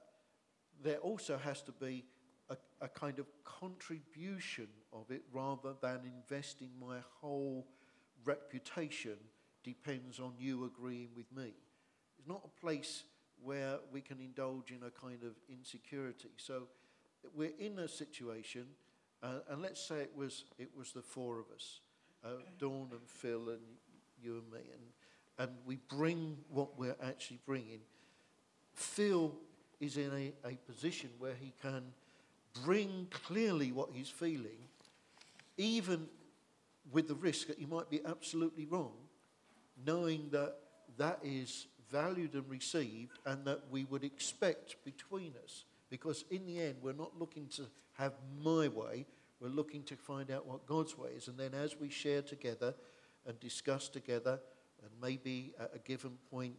[0.83, 2.05] there also has to be
[2.51, 7.67] a, a kind of contribution of it rather than investing my whole
[8.25, 9.17] reputation
[9.63, 11.55] depends on you agreeing with me.
[12.19, 13.05] It's not a place
[13.43, 16.31] where we can indulge in a kind of insecurity.
[16.37, 16.65] So
[17.35, 18.67] we're in a situation,
[19.23, 21.81] uh, and let's say it was, it was the four of us,
[22.25, 22.29] uh,
[22.59, 23.61] Dawn and Phil and
[24.23, 27.81] you and me, and, and we bring what we're actually bringing.
[28.75, 29.35] Phil
[29.81, 31.83] is in a, a position where he can
[32.63, 34.59] bring clearly what he's feeling,
[35.57, 36.07] even
[36.93, 38.93] with the risk that he might be absolutely wrong,
[39.87, 40.57] knowing that
[40.97, 45.65] that is valued and received and that we would expect between us.
[45.91, 48.13] Because in the end, we're not looking to have
[48.43, 49.07] my way,
[49.41, 51.29] we're looking to find out what God's way is.
[51.29, 52.75] And then as we share together
[53.27, 54.41] and discuss together,
[54.83, 56.57] and maybe at a given point,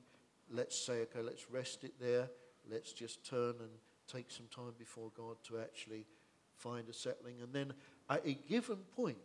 [0.49, 2.29] let's say, okay, let's rest it there,
[2.69, 3.71] let's just turn and
[4.07, 6.05] take some time before God to actually
[6.55, 7.35] find a settling.
[7.41, 7.73] And then
[8.09, 9.17] at a given point,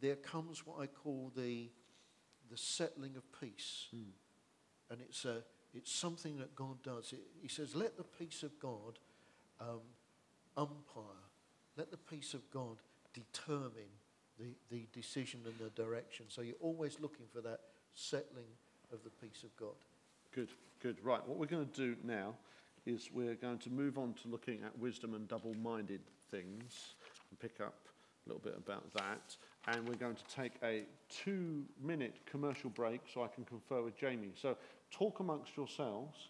[0.00, 1.70] there comes what I call the,
[2.50, 3.86] the settling of peace.
[4.90, 7.12] And it's, a, it's something that God does.
[7.12, 8.98] It, he says, let the peace of God
[9.60, 9.80] um,
[10.56, 11.04] umpire.
[11.76, 12.76] Let the peace of God
[13.12, 13.90] determine
[14.38, 16.26] the, the decision and the direction.
[16.28, 17.60] So you're always looking for that
[17.94, 18.46] settling
[18.92, 19.76] of the peace of God.
[20.34, 20.96] Good, good.
[21.02, 22.34] Right, what we're going to do now
[22.86, 26.94] is we're going to move on to looking at wisdom and double minded things
[27.30, 27.88] and pick up
[28.26, 29.36] a little bit about that.
[29.68, 33.96] And we're going to take a two minute commercial break so I can confer with
[33.96, 34.32] Jamie.
[34.40, 34.56] So
[34.90, 36.28] talk amongst yourselves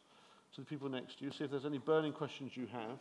[0.55, 2.99] to the people next to you, see if there's any burning questions you have,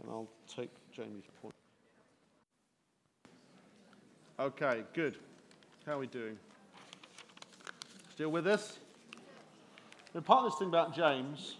[0.00, 1.54] and I'll take Jamie's point.
[4.38, 5.16] Okay, good.
[5.84, 6.38] How are we doing?
[8.12, 8.78] Still with us?
[10.12, 11.56] The part of this thing about James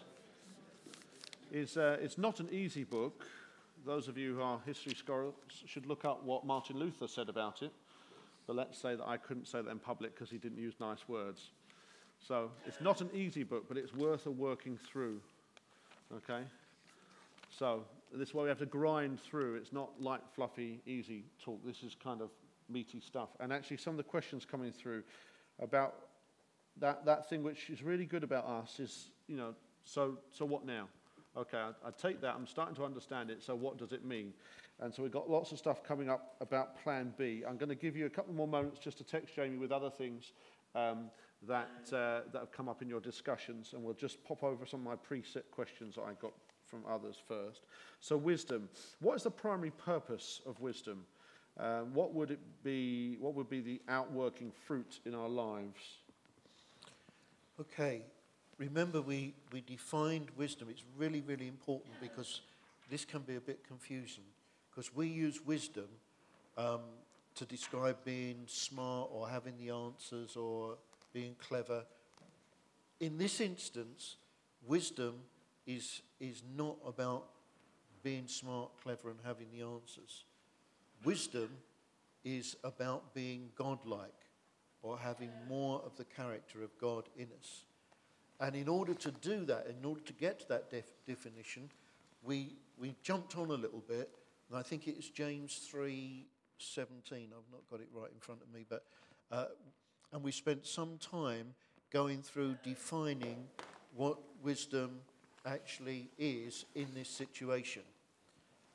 [1.52, 3.26] is uh, it's not an easy book.
[3.86, 5.34] Those of you who are history scholars
[5.66, 7.72] should look up what Martin Luther said about it.
[8.46, 11.08] But let's say that I couldn't say that in public because he didn't use nice
[11.08, 11.50] words.
[12.26, 15.20] So it's not an easy book, but it's worth a working through.
[16.16, 16.42] Okay?
[17.50, 19.56] So this is why we have to grind through.
[19.56, 21.64] It's not light, fluffy, easy talk.
[21.64, 22.30] This is kind of
[22.68, 23.28] meaty stuff.
[23.40, 25.02] And actually, some of the questions coming through
[25.60, 25.94] about
[26.78, 30.66] that, that thing which is really good about us is, you know, so, so what
[30.66, 30.88] now?
[31.38, 34.32] Okay, I, I take that, I'm starting to understand it, so what does it mean?
[34.80, 37.44] And so we've got lots of stuff coming up about Plan B.
[37.48, 39.88] I'm going to give you a couple more moments just to text Jamie with other
[39.88, 40.32] things
[40.74, 41.10] um,
[41.46, 44.80] that, uh, that have come up in your discussions, and we'll just pop over some
[44.80, 46.32] of my preset questions that I got
[46.66, 47.62] from others first.
[48.00, 48.68] So, wisdom.
[49.00, 51.04] What is the primary purpose of wisdom?
[51.58, 53.16] Um, what would it be?
[53.20, 55.98] What would be the outworking fruit in our lives?
[57.60, 58.02] Okay,
[58.58, 60.68] remember we, we defined wisdom.
[60.70, 62.42] It's really, really important because
[62.90, 64.24] this can be a bit confusing
[64.70, 65.86] because we use wisdom
[66.56, 66.80] um,
[67.34, 70.76] to describe being smart or having the answers or
[71.12, 71.84] being clever.
[73.00, 74.16] In this instance,
[74.66, 75.14] wisdom
[75.66, 77.26] is, is not about
[78.02, 80.24] being smart, clever, and having the answers.
[81.04, 81.50] Wisdom
[82.24, 84.10] is about being godlike
[84.82, 87.64] or having more of the character of God in us.
[88.40, 91.70] And in order to do that, in order to get to that def- definition,
[92.22, 94.10] we, we jumped on a little bit,
[94.48, 96.26] and I think it's James 3
[96.60, 97.28] 17.
[97.30, 98.84] I've not got it right in front of me, but
[99.30, 99.46] uh,
[100.12, 101.54] and we spent some time
[101.92, 103.46] going through defining
[103.94, 105.00] what wisdom
[105.46, 107.82] actually is in this situation.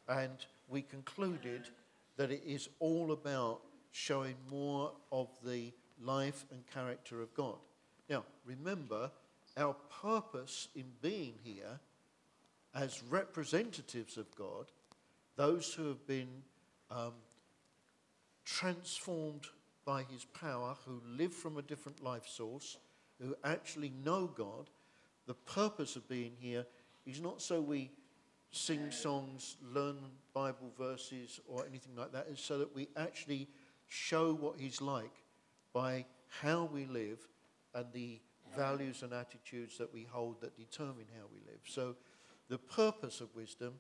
[0.08, 1.69] And we concluded
[2.17, 5.71] that it is all about showing more of the
[6.02, 7.58] life and character of God.
[8.10, 9.12] Now, remember,
[9.57, 11.79] our purpose in being here
[12.75, 14.65] as representatives of God,
[15.35, 16.29] those who have been
[16.89, 17.13] um,
[18.45, 19.45] transformed
[19.85, 22.77] by his power, who live from a different life source,
[23.21, 24.69] who actually know God,
[25.27, 26.65] the purpose of being here
[27.05, 27.91] is not so we
[28.51, 29.97] sing songs, learn
[30.33, 33.47] Bible verses, or anything like that, it's so that we actually
[33.87, 35.13] show what he's like
[35.73, 36.05] by
[36.41, 37.19] how we live
[37.73, 38.19] and the
[38.55, 41.61] values and attitudes that we hold that determine how we live.
[41.65, 41.95] So
[42.49, 43.73] the purpose of wisdom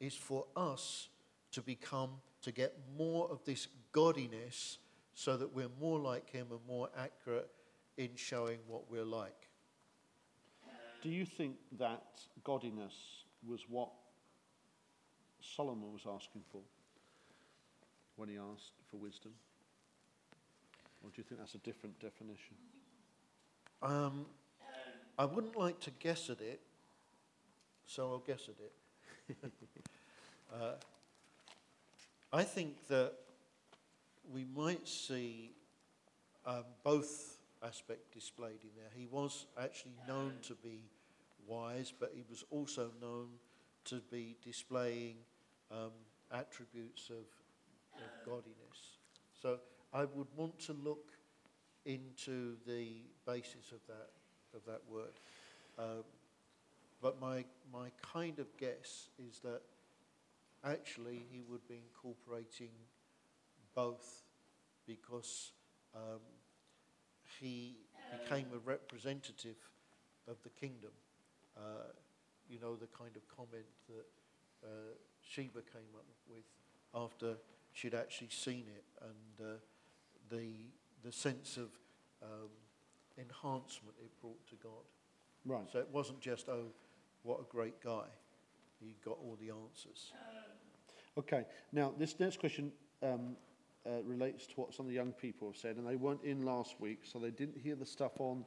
[0.00, 1.08] is for us
[1.52, 2.10] to become,
[2.42, 4.78] to get more of this godliness
[5.14, 7.50] so that we're more like him and more accurate
[7.96, 9.48] in showing what we're like.
[11.02, 12.04] Do you think that
[12.44, 13.90] godliness was what
[15.40, 16.60] Solomon was asking for
[18.16, 19.32] when he asked for wisdom?
[21.02, 22.56] Or do you think that's a different definition?
[23.82, 24.26] Um,
[25.18, 26.60] I wouldn't like to guess at it,
[27.86, 29.52] so I'll guess at it.
[30.54, 30.72] uh,
[32.32, 33.12] I think that
[34.32, 35.52] we might see
[36.44, 38.90] um, both aspects displayed in there.
[38.94, 40.80] He was actually known to be
[41.46, 43.28] wise, but he was also known
[43.84, 45.16] to be displaying
[45.70, 45.92] um,
[46.32, 47.26] attributes of,
[47.98, 48.98] of godliness.
[49.40, 49.58] So
[49.92, 51.12] I would want to look
[51.86, 54.10] into the basis of that
[54.54, 55.20] of that word.
[55.78, 56.04] Um,
[57.00, 59.62] but my my kind of guess is that
[60.64, 62.70] actually he would be incorporating
[63.74, 64.24] both
[64.86, 65.52] because
[65.94, 66.20] um,
[67.40, 67.76] he
[68.10, 69.56] became a representative
[70.28, 70.90] of the kingdom.
[71.56, 71.92] Uh,
[72.48, 74.06] you know, the kind of comment that
[74.64, 76.44] uh, Sheba came up with
[76.94, 77.36] after
[77.72, 79.54] she'd actually seen it and uh,
[80.30, 80.52] the,
[81.06, 81.68] the sense of
[82.20, 82.48] um,
[83.16, 84.72] enhancement it brought to God.
[85.44, 85.64] Right.
[85.72, 86.66] So it wasn't just, oh,
[87.22, 88.06] what a great guy.
[88.80, 90.12] He got all the answers.
[91.16, 91.44] Okay.
[91.72, 92.72] Now, this next question
[93.04, 93.36] um,
[93.86, 96.42] uh, relates to what some of the young people have said, and they weren't in
[96.42, 98.44] last week, so they didn't hear the stuff on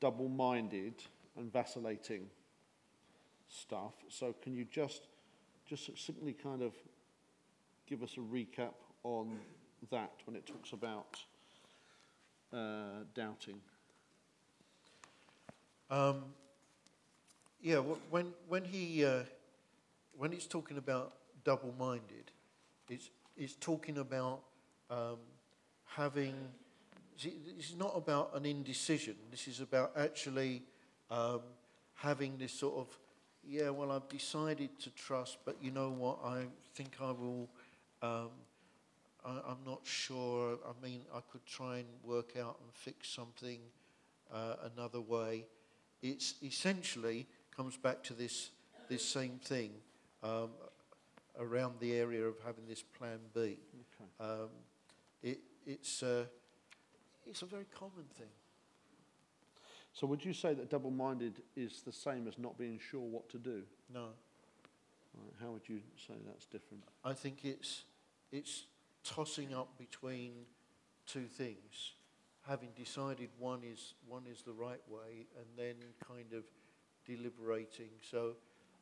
[0.00, 0.94] double minded
[1.36, 2.26] and vacillating
[3.46, 3.94] stuff.
[4.08, 5.06] So, can you just,
[5.68, 6.74] just simply kind of
[7.86, 9.38] give us a recap on
[9.92, 11.16] that when it talks about
[12.52, 13.60] uh, doubting?
[15.90, 16.24] Um,
[17.60, 17.78] yeah,
[18.10, 19.22] when, when, he, uh,
[20.16, 22.30] when he's talking about double minded,
[22.88, 24.40] it's, it's talking about
[24.90, 25.18] um,
[25.84, 26.34] having,
[27.22, 29.16] is not about an indecision.
[29.30, 30.62] This is about actually
[31.10, 31.40] um,
[31.94, 32.98] having this sort of,
[33.48, 36.18] yeah, well, I've decided to trust, but you know what?
[36.24, 37.48] I think I will.
[38.02, 38.30] Um,
[39.26, 40.58] I, am not sure.
[40.64, 43.58] I mean, I could try and work out and fix something
[44.32, 45.46] uh, another way.
[46.02, 48.50] It's essentially comes back to this
[48.88, 49.70] this same thing
[50.22, 50.50] um,
[51.38, 53.40] around the area of having this plan B.
[53.40, 54.30] Okay.
[54.30, 54.48] Um,
[55.22, 56.24] it, it's, uh,
[57.26, 58.28] it's a very common thing.
[59.92, 63.38] So would you say that double-minded is the same as not being sure what to
[63.38, 63.62] do?
[63.92, 64.08] No.
[65.14, 66.84] Right, how would you say that's different?
[67.02, 67.84] I think it's,
[68.30, 68.64] it's
[69.14, 70.32] tossing up between
[71.06, 71.94] two things,
[72.46, 75.74] having decided one is, one is the right way and then
[76.06, 76.44] kind of
[77.04, 77.90] deliberating.
[78.00, 78.32] So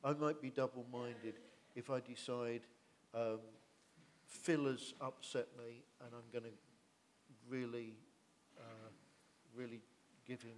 [0.02, 1.34] I might be double minded
[1.74, 2.62] if I decide
[3.14, 3.38] um,
[4.46, 6.56] has upset me and I'm going to
[7.48, 7.94] really,
[8.58, 8.90] uh,
[9.54, 9.80] really
[10.26, 10.56] give him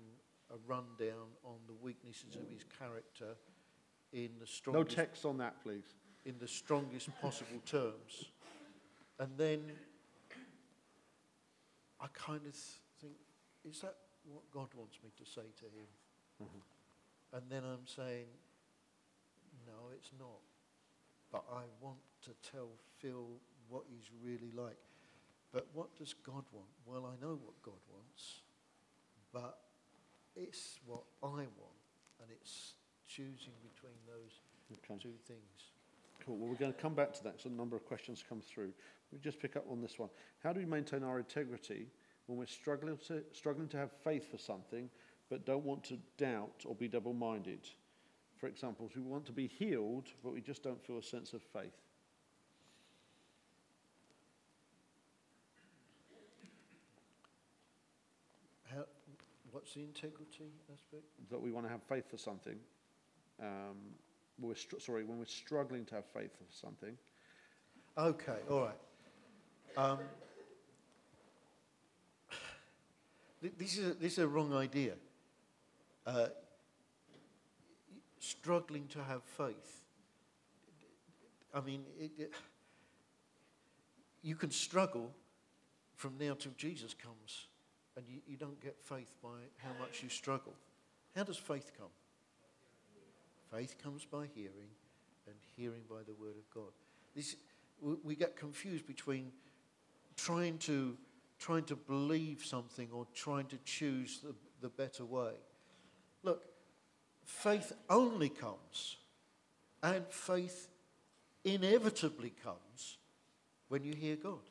[0.50, 3.36] a rundown on the weaknesses of his character
[4.12, 4.96] in the strongest.
[4.96, 5.94] No text on that, please.
[6.24, 8.30] in the strongest possible terms.
[9.18, 9.60] And then
[12.00, 12.54] I kind of
[13.00, 13.14] think,
[13.64, 15.88] is that what God wants me to say to him?
[16.42, 17.36] Mm-hmm.
[17.36, 18.26] And then I'm saying,
[19.66, 20.40] no, it's not.
[21.32, 23.26] But I want to tell Phil
[23.68, 24.78] what he's really like.
[25.52, 26.68] But what does God want?
[26.84, 28.40] Well, I know what God wants,
[29.32, 29.58] but
[30.36, 31.80] it's what I want.
[32.20, 32.74] And it's
[33.08, 34.40] choosing between those
[34.72, 35.00] Okay.
[35.00, 35.72] two things.
[36.24, 36.36] Cool.
[36.38, 38.72] Well, we're going to come back to that because a number of questions come through.
[39.12, 40.10] We just pick up on this one.
[40.42, 41.86] How do we maintain our integrity
[42.26, 44.90] when we're struggling to, struggling to have faith for something
[45.30, 47.68] but don't want to doubt or be double minded?
[48.36, 51.32] For example, if we want to be healed, but we just don't feel a sense
[51.32, 51.72] of faith.
[58.64, 58.84] How,
[59.52, 61.04] what's the integrity aspect?
[61.30, 62.58] That we want to have faith for something.
[63.40, 63.76] Um,
[64.38, 66.96] we're str- sorry, when we're struggling to have faith for something.
[67.96, 68.76] Okay, all right.
[69.76, 69.98] Um,
[73.58, 74.94] this, is a, this is a wrong idea.
[76.06, 76.28] Uh,
[78.18, 79.82] struggling to have faith.
[81.54, 82.32] I mean, it, it,
[84.22, 85.10] you can struggle
[85.94, 87.46] from now till Jesus comes,
[87.96, 90.54] and you, you don't get faith by how much you struggle.
[91.14, 91.88] How does faith come?
[93.52, 94.70] Faith comes by hearing,
[95.26, 96.72] and hearing by the word of God.
[97.14, 97.36] This,
[97.80, 99.32] we, we get confused between
[100.16, 100.96] trying to,
[101.38, 105.32] trying to believe something or trying to choose the, the better way.
[106.22, 106.44] Look,
[107.24, 108.96] faith only comes,
[109.82, 110.68] and faith
[111.44, 112.98] inevitably comes
[113.68, 114.50] when you hear God.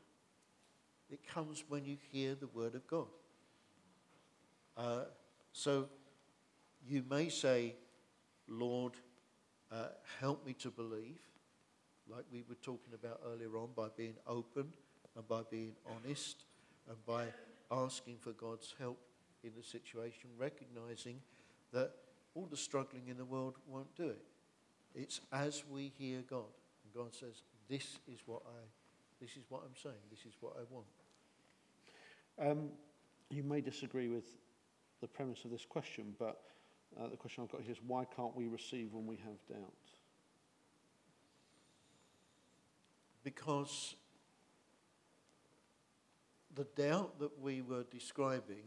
[1.09, 3.07] It comes when you hear the word of God.
[4.77, 5.03] Uh,
[5.51, 5.87] so
[6.87, 7.75] you may say,
[8.47, 8.93] Lord,
[9.71, 9.87] uh,
[10.19, 11.19] help me to believe,
[12.07, 14.73] like we were talking about earlier on, by being open
[15.15, 16.43] and by being honest
[16.87, 17.25] and by
[17.71, 18.99] asking for God's help
[19.43, 21.21] in the situation, recognizing
[21.71, 21.91] that
[22.33, 24.21] all the struggling in the world won't do it.
[24.93, 26.51] It's as we hear God,
[26.83, 28.61] and God says, "This is what I,
[29.19, 30.01] this is what I'm saying.
[30.09, 30.87] This is what I want."
[32.37, 32.69] Um,
[33.29, 34.25] you may disagree with
[35.01, 36.41] the premise of this question, but
[36.99, 39.73] uh, the question I've got here is why can't we receive when we have doubt?
[43.23, 43.95] Because
[46.55, 48.63] the doubt that we were describing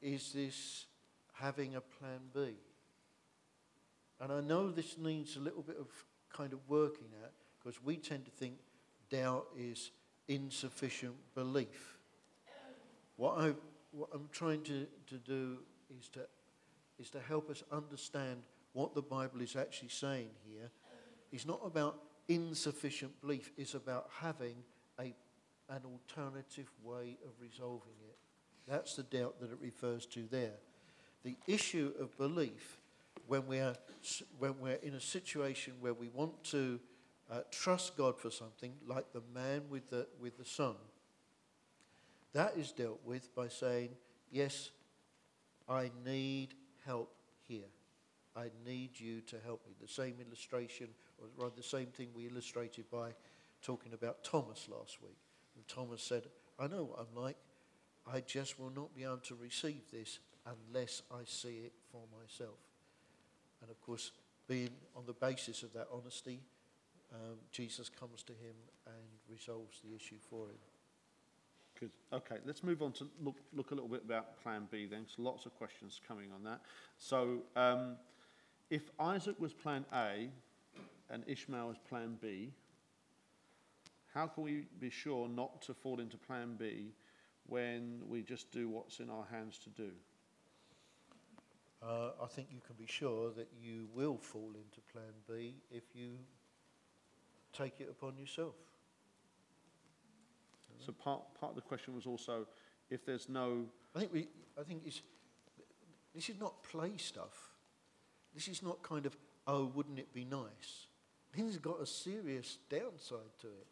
[0.00, 0.86] is this
[1.34, 2.54] having a plan B.
[4.20, 5.88] And I know this needs a little bit of
[6.32, 8.54] kind of working at because we tend to think
[9.10, 9.90] doubt is
[10.28, 11.98] insufficient belief.
[13.16, 13.52] What, I,
[13.90, 15.58] what I'm trying to, to do
[15.98, 16.20] is to,
[16.98, 18.42] is to help us understand
[18.72, 20.70] what the Bible is actually saying here.
[21.30, 21.98] It's not about
[22.28, 24.56] insufficient belief, it's about having
[24.98, 25.14] a,
[25.72, 28.16] an alternative way of resolving it.
[28.68, 30.58] That's the doubt that it refers to there.
[31.24, 32.78] The issue of belief,
[33.26, 33.74] when we're,
[34.38, 36.78] when we're in a situation where we want to
[37.30, 40.74] uh, trust God for something, like the man with the, with the son,
[42.34, 43.90] that is dealt with by saying,
[44.30, 44.70] Yes,
[45.68, 46.54] I need
[46.86, 47.14] help
[47.46, 47.68] here.
[48.34, 49.74] I need you to help me.
[49.80, 53.10] The same illustration, or rather the same thing we illustrated by
[53.62, 55.18] talking about Thomas last week.
[55.56, 56.24] And Thomas said,
[56.58, 57.36] I know what I'm like.
[58.12, 62.58] I just will not be able to receive this unless I see it for myself.
[63.60, 64.10] And of course,
[64.48, 66.40] being on the basis of that honesty,
[67.12, 68.54] um, Jesus comes to him
[68.86, 70.58] and resolves the issue for him.
[71.78, 71.92] Good.
[72.12, 75.06] Okay, let's move on to look, look a little bit about Plan B then.
[75.06, 76.60] So lots of questions coming on that.
[76.98, 77.96] So um,
[78.70, 80.28] if Isaac was Plan A
[81.10, 82.52] and Ishmael was Plan B,
[84.14, 86.92] how can we be sure not to fall into Plan B
[87.46, 89.90] when we just do what's in our hands to do?
[91.82, 95.82] Uh, I think you can be sure that you will fall into Plan B if
[95.94, 96.10] you
[97.52, 98.54] take it upon yourself.
[100.78, 102.46] So part, part of the question was also
[102.90, 104.28] if there's no I think we.
[104.58, 105.02] I think it's.
[106.14, 107.50] This is not play stuff.
[108.34, 110.86] This is not kind of oh, wouldn't it be nice?
[111.34, 113.66] then it's got a serious downside to it.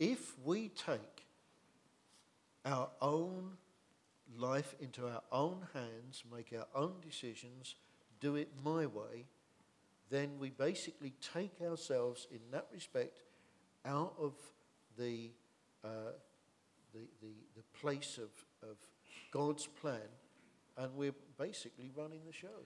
[0.00, 1.26] If we take
[2.64, 3.52] our own
[4.34, 7.74] life into our own hands, make our own decisions,
[8.18, 9.26] do it my way,
[10.08, 13.20] then we basically take ourselves in that respect
[13.84, 14.32] out of
[14.98, 15.30] the,
[15.84, 16.12] uh,
[16.94, 18.30] the, the, the place of,
[18.68, 18.76] of
[19.30, 20.00] God's plan
[20.78, 22.64] and we're basically running the show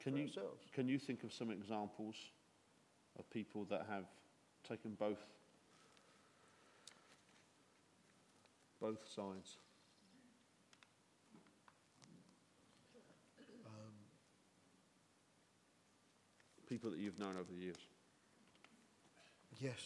[0.00, 0.64] Can you, ourselves.
[0.72, 2.14] can you think of some examples
[3.18, 4.04] of people that have
[4.66, 5.18] taken both
[8.80, 9.56] both sides?
[13.66, 13.92] Um,
[16.68, 17.76] People that you've known over the years.
[19.60, 19.80] yes.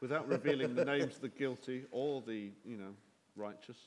[0.00, 2.94] Without revealing the names of the guilty or the, you know,
[3.36, 3.78] righteous.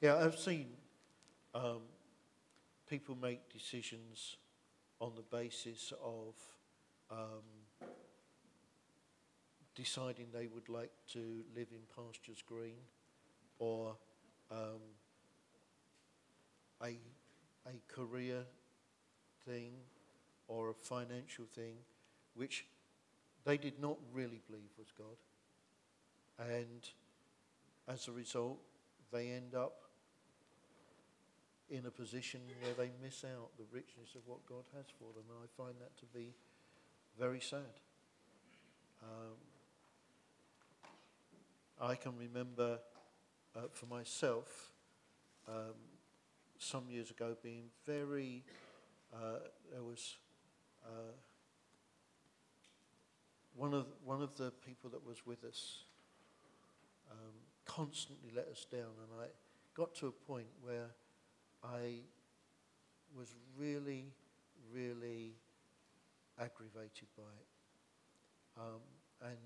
[0.00, 0.66] Yeah, I've seen
[1.54, 1.82] um,
[2.88, 4.36] people make decisions
[5.00, 6.34] on the basis of
[7.10, 7.44] um,
[9.80, 12.82] deciding they would like to live in pastures green
[13.58, 13.96] or
[14.50, 14.82] um,
[16.82, 16.98] a,
[17.66, 18.42] a career
[19.46, 19.72] thing
[20.48, 21.76] or a financial thing
[22.34, 22.66] which
[23.44, 25.16] they did not really believe was God.
[26.38, 26.86] And
[27.88, 28.58] as a result,
[29.10, 29.80] they end up
[31.70, 35.24] in a position where they miss out the richness of what God has for them.
[35.30, 36.34] And I find that to be
[37.18, 37.80] very sad.
[39.02, 39.49] Um,
[41.82, 42.78] I can remember
[43.56, 44.72] uh, for myself
[45.48, 45.74] um,
[46.58, 48.44] some years ago being very,
[49.14, 49.38] uh,
[49.72, 50.16] there was
[50.84, 51.14] uh,
[53.56, 55.84] one, of, one of the people that was with us
[57.10, 57.32] um,
[57.64, 58.80] constantly let us down.
[58.80, 59.28] And I
[59.74, 60.90] got to a point where
[61.64, 62.00] I
[63.16, 64.12] was really,
[64.70, 65.32] really
[66.38, 68.60] aggravated by it.
[68.60, 68.80] Um,
[69.22, 69.38] and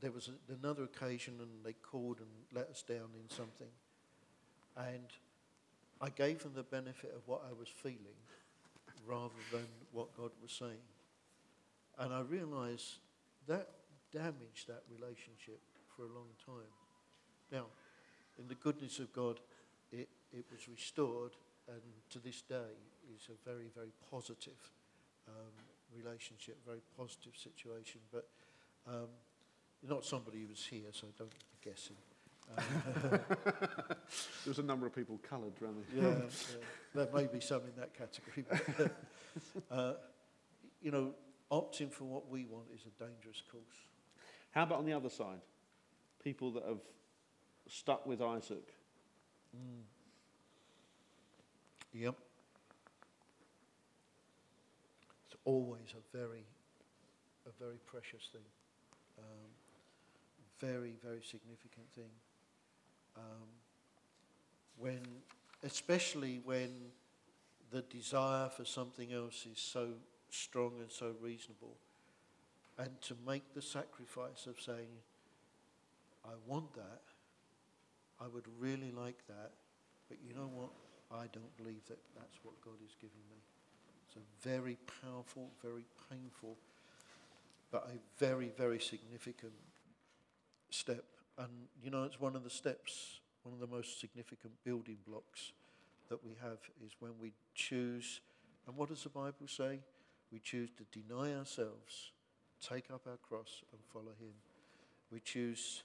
[0.00, 3.70] there was another occasion, and they called and let us down in something.
[4.76, 5.08] And
[6.00, 8.20] I gave them the benefit of what I was feeling
[9.06, 10.84] rather than what God was saying.
[11.98, 12.96] And I realized
[13.46, 13.68] that
[14.12, 15.60] damaged that relationship
[15.96, 16.72] for a long time.
[17.50, 17.66] Now,
[18.38, 19.40] in the goodness of God,
[19.92, 21.32] it, it was restored,
[21.68, 21.80] and
[22.10, 22.76] to this day
[23.14, 24.70] is a very, very positive
[25.28, 25.52] um,
[25.96, 28.00] relationship, very positive situation.
[28.12, 28.28] But
[28.86, 29.08] um,
[29.82, 31.36] not somebody who was here, so I don't be
[31.70, 31.96] guessing.
[34.44, 36.56] There was a number of people coloured around the yeah, yeah,
[36.94, 38.44] there may be some in that category.
[38.48, 38.92] But,
[39.76, 39.94] uh,
[40.80, 41.12] you know,
[41.50, 43.64] opting for what we want is a dangerous course.
[44.52, 45.40] How about on the other side?
[46.22, 46.78] People that have
[47.68, 48.76] stuck with Isaac.
[51.92, 52.14] Yep.
[55.26, 56.44] It's always a very,
[57.46, 58.42] a very precious thing.
[59.18, 59.48] Um,
[60.60, 62.10] very, very significant thing.
[63.16, 63.48] Um,
[64.78, 65.00] when,
[65.62, 66.70] especially when
[67.70, 69.88] the desire for something else is so
[70.30, 71.76] strong and so reasonable,
[72.78, 74.88] and to make the sacrifice of saying,
[76.24, 77.00] I want that,
[78.20, 79.52] I would really like that,
[80.08, 80.70] but you know what?
[81.10, 83.38] I don't believe that that's what God is giving me.
[84.06, 86.56] It's a very powerful, very painful,
[87.70, 89.52] but a very, very significant
[90.70, 91.04] step.
[91.38, 91.50] And,
[91.82, 95.52] you know, it's one of the steps, one of the most significant building blocks
[96.08, 98.20] that we have is when we choose,
[98.66, 99.80] and what does the Bible say?
[100.32, 102.12] We choose to deny ourselves,
[102.60, 104.32] take up our cross, and follow Him.
[105.12, 105.82] We choose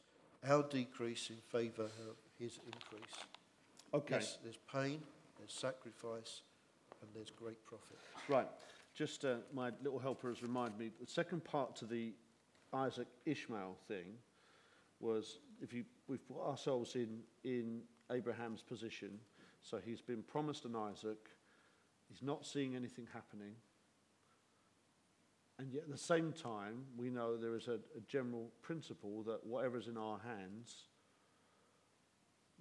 [0.47, 3.15] our decrease in favour of His increase.
[3.93, 4.15] Okay.
[4.15, 5.01] Yes, there's pain,
[5.37, 6.41] there's sacrifice,
[7.01, 7.97] and there's great profit.
[8.29, 8.47] Right.
[8.93, 10.91] Just uh, my little helper has reminded me.
[10.99, 12.13] The second part to the
[12.73, 14.17] Isaac Ishmael thing
[15.01, 17.81] was if you we've put ourselves in in
[18.11, 19.19] Abraham's position.
[19.61, 21.29] So he's been promised an Isaac.
[22.09, 23.53] He's not seeing anything happening.
[25.59, 29.45] And yet at the same time, we know there is a, a general principle that
[29.45, 30.87] whatever's in our hands,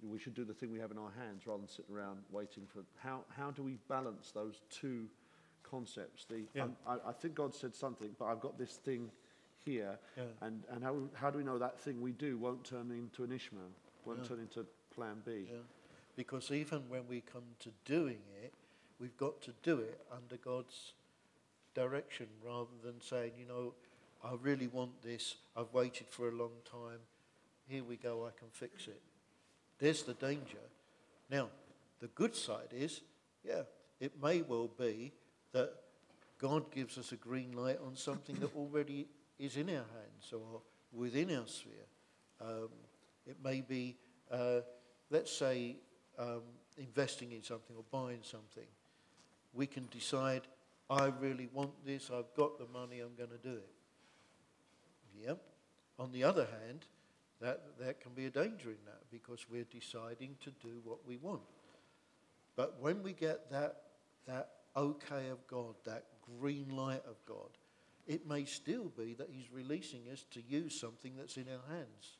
[0.03, 2.67] we should do the thing we have in our hands rather than sitting around waiting
[2.71, 2.83] for.
[2.97, 5.07] How, how do we balance those two
[5.63, 6.25] concepts?
[6.25, 6.63] The, Yeah.
[6.65, 9.09] um, I, I think God said something, but I've got this thing
[9.65, 9.97] here.
[10.17, 10.23] Yeah.
[10.41, 13.31] And, and how, how do we know that thing we do won't turn into an
[13.31, 13.63] Ishmael,
[14.05, 14.27] won't Yeah.
[14.27, 15.47] turn into plan B?
[15.49, 15.57] Yeah.
[16.15, 18.53] Because even when we come to doing it,
[18.99, 20.93] we've got to do it under God's
[21.73, 23.73] direction rather than saying, you know,
[24.23, 26.99] I really want this, I've waited for a long time,
[27.67, 29.01] here we go, I can fix it.
[29.79, 30.59] There's the danger.
[31.29, 31.49] Now,
[31.99, 33.01] the good side is,
[33.43, 33.63] yeah,
[33.99, 35.13] it may well be
[35.53, 35.73] that
[36.37, 39.07] God gives us a green light on something that already
[39.41, 40.61] is in our hands or
[40.93, 41.87] within our sphere.
[42.39, 42.69] Um,
[43.25, 43.97] it may be,
[44.31, 44.61] uh,
[45.09, 45.77] let's say,
[46.19, 46.43] um,
[46.77, 48.67] investing in something or buying something.
[49.53, 50.43] We can decide,
[50.89, 53.69] I really want this, I've got the money, I'm going to do it.
[55.25, 55.41] Yep.
[55.97, 56.85] On the other hand,
[57.41, 61.17] that, that can be a danger in that because we're deciding to do what we
[61.17, 61.41] want.
[62.55, 63.81] But when we get that,
[64.27, 66.05] that okay of God, that
[66.39, 67.49] green light of God,
[68.07, 72.17] it may still be that He's releasing us to use something that's in our hands.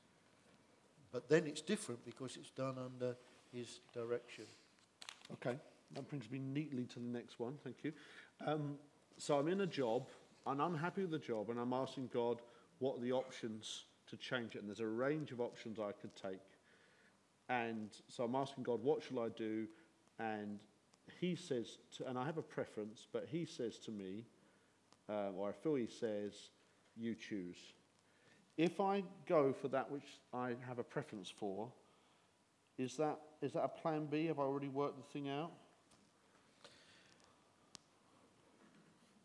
[1.11, 3.15] But then it's different because it's done under
[3.53, 4.45] His direction.
[5.33, 5.57] Okay,
[5.93, 7.55] that brings me neatly to the next one.
[7.63, 7.93] Thank you.
[8.45, 8.77] Um,
[9.17, 10.07] so I'm in a job,
[10.47, 12.37] and I'm happy with the job, and I'm asking God
[12.79, 14.59] what are the options to change it.
[14.59, 16.39] And there's a range of options I could take.
[17.49, 19.67] And so I'm asking God, what shall I do?
[20.19, 20.59] And
[21.19, 24.25] He says, to, and I have a preference, but He says to me,
[25.11, 26.33] Uh, or I feel says,
[26.95, 27.57] you choose.
[28.57, 31.67] If I go for that which I have a preference for,
[32.77, 34.27] is that, is that a plan B?
[34.27, 35.51] Have I already worked the thing out?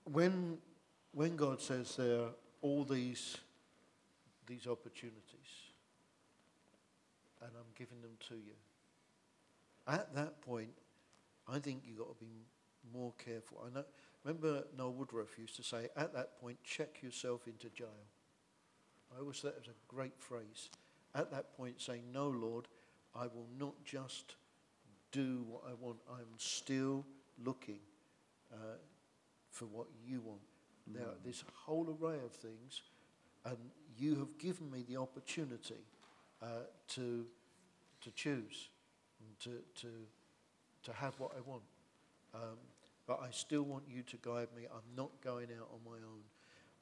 [0.05, 0.59] When,
[1.13, 2.31] when God says there are
[2.63, 3.37] all these,
[4.47, 5.23] these opportunities,
[7.43, 8.55] and I'm giving them to you,
[9.87, 10.71] at that point,
[11.49, 12.47] I think you've got to be
[12.93, 13.65] more careful.
[13.65, 13.85] I know,
[14.27, 17.87] remember Noel Woodruff used to say, at that point, check yourself into jail.
[19.15, 20.69] I always thought it was a great phrase.
[21.15, 22.67] At that point, saying, No, Lord,
[23.15, 24.35] I will not just
[25.13, 25.99] do what I want.
[26.11, 27.07] I'm still
[27.43, 27.79] looking
[28.53, 28.79] uh,
[29.51, 30.41] for what you want.
[30.91, 30.95] Mm.
[30.95, 32.83] There are this whole array of things,
[33.45, 33.57] and
[33.97, 35.85] you have given me the opportunity
[36.43, 37.27] uh, to,
[38.03, 38.71] to choose
[39.21, 39.89] and to, to,
[40.83, 41.63] to have what I want.
[42.35, 42.59] Um,
[43.07, 44.65] but I still want you to guide me.
[44.71, 46.23] I'm not going out on my own.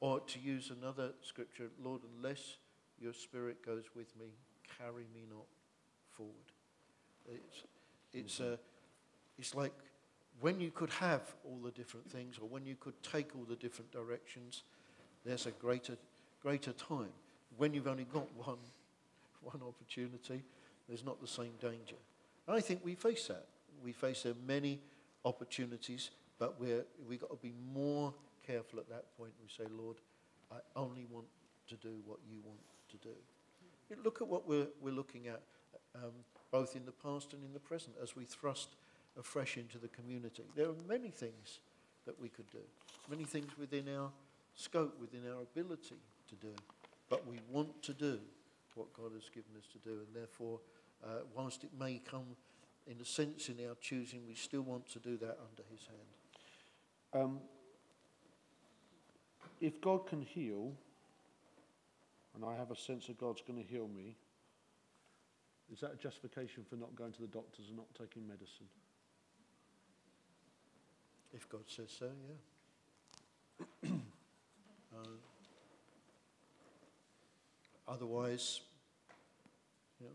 [0.01, 2.59] Or to use another scripture, Lord, unless
[2.99, 4.27] your spirit goes with me,
[4.79, 5.47] carry me not
[6.16, 6.35] forward.
[7.27, 7.64] It's,
[8.12, 8.55] it's, mm-hmm.
[8.55, 8.57] uh,
[9.39, 9.72] it's like
[10.41, 13.57] when you could have all the different things or when you could take all the
[13.57, 14.62] different directions,
[15.25, 15.97] there's a greater,
[16.43, 17.12] greater time.
[17.57, 18.59] When you've only got one,
[19.43, 20.43] one opportunity,
[20.89, 21.97] there's not the same danger.
[22.47, 23.47] And I think we face that.
[23.83, 24.81] We face there many
[25.25, 28.12] opportunities, but we're, we've got to be more
[28.47, 29.33] careful at that point.
[29.43, 29.97] We say, Lord,
[30.53, 31.27] I only want
[31.68, 32.61] to do what you want
[32.91, 33.14] to do.
[34.03, 35.41] Look at what we're, we're looking at,
[35.95, 36.12] um,
[36.51, 38.77] both in the past and in the present, as we thrust
[39.18, 40.45] afresh into the community.
[40.57, 41.61] There are many things
[42.07, 42.59] that we could do,
[43.09, 44.11] many things within our
[44.55, 45.97] scope, within our ability
[46.29, 46.55] to do.
[47.09, 48.18] But we want to do
[48.75, 50.61] what God has given us to do, and therefore,
[51.05, 52.37] uh, whilst it may come
[52.87, 57.22] in a sense in our choosing, we still want to do that under His hand.
[57.24, 57.41] Um,
[59.61, 60.72] if God can heal,
[62.35, 64.16] and I have a sense that God's going to heal me,
[65.72, 68.66] is that a justification for not going to the doctors and not taking medicine?
[71.32, 72.11] If God says so,
[73.82, 73.91] yeah.
[74.95, 75.09] uh,
[77.89, 78.61] otherwise,
[80.01, 80.12] you know,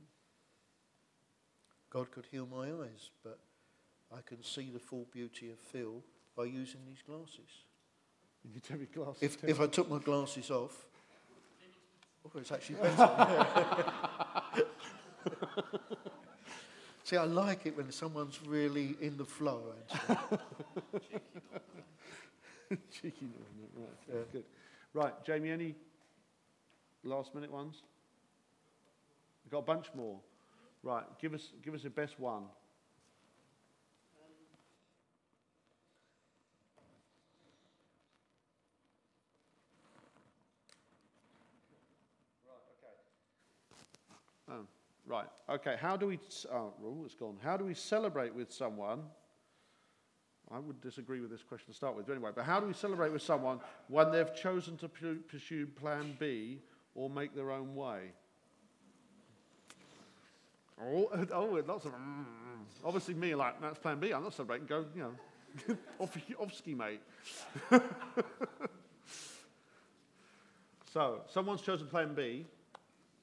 [1.90, 3.40] God could heal my eyes, but
[4.16, 6.04] I can see the full beauty of Phil
[6.36, 7.66] by using these glasses.
[8.44, 9.22] You need to have your glasses.
[9.22, 10.86] If, if I took my glasses off,
[12.26, 13.10] oh, it's actually better.
[17.04, 19.64] See, I like it when someone's really in the flow.
[22.92, 23.32] Cheeky,
[23.76, 23.90] right?
[24.08, 24.22] Yeah.
[24.32, 24.44] Good.
[24.94, 25.50] Right, Jamie.
[25.50, 25.74] Any
[27.04, 27.82] last minute ones?
[29.44, 30.20] We've got a bunch more.
[30.82, 32.44] Right, give us give us the best one.
[44.50, 44.66] Oh,
[45.06, 45.28] right.
[45.50, 45.76] Okay.
[45.80, 46.20] How do we?
[46.52, 46.74] Oh,
[47.06, 47.38] it's gone.
[47.44, 49.02] How do we celebrate with someone?
[50.52, 52.32] I would disagree with this question to start with, anyway.
[52.34, 56.60] But how do we celebrate with someone when they've chosen to pursue Plan B
[56.96, 58.14] or make their own way?
[60.82, 61.94] Oh, oh lots of.
[61.94, 62.26] Mm,
[62.84, 64.12] obviously, me like that's Plan B.
[64.12, 64.68] I'm not celebrating.
[64.68, 65.14] Go, you know,
[66.00, 67.02] off, off ski, mate.
[70.94, 72.46] so, someone's chosen Plan B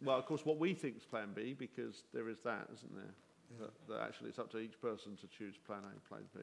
[0.03, 3.15] well, of course, what we think is Plan B, because there is that, isn't there?
[3.59, 3.67] Yeah.
[3.67, 6.43] That, that, actually it's up to each person to choose Plan A and Plan B.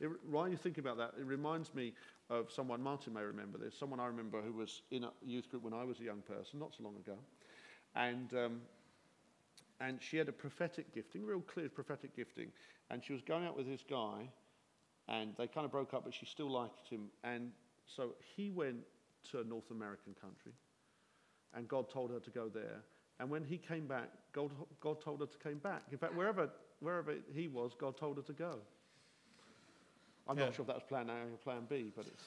[0.00, 1.92] It, while you think about that, it reminds me
[2.30, 5.62] of someone, Martin may remember this, someone I remember who was in a youth group
[5.62, 7.16] when I was a young person, not so long ago.
[7.94, 8.60] And, um,
[9.80, 12.48] and she had a prophetic gifting, real clear prophetic gifting.
[12.90, 14.28] And she was going out with this guy,
[15.08, 17.08] And they kind of broke up, but she still liked him.
[17.24, 17.50] And
[17.86, 18.78] so he went
[19.30, 20.52] to a North American country,
[21.54, 22.82] and God told her to go there.
[23.18, 24.50] And when he came back, God,
[24.80, 25.82] God told her to come back.
[25.90, 26.48] In fact, wherever,
[26.80, 28.58] wherever he was, God told her to go.
[30.28, 30.44] I'm Yeah.
[30.46, 32.24] not sure if that was plan A or plan B, but it's,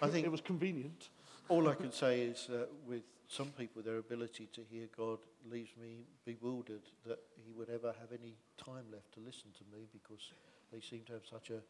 [0.00, 1.08] I think it was convenient.
[1.48, 3.02] all I can say is that with
[3.32, 5.18] some people, their ability to hear God
[5.50, 9.86] leaves me bewildered that He would ever have any time left to listen to me
[9.90, 10.32] because
[10.70, 11.60] they seem to have such a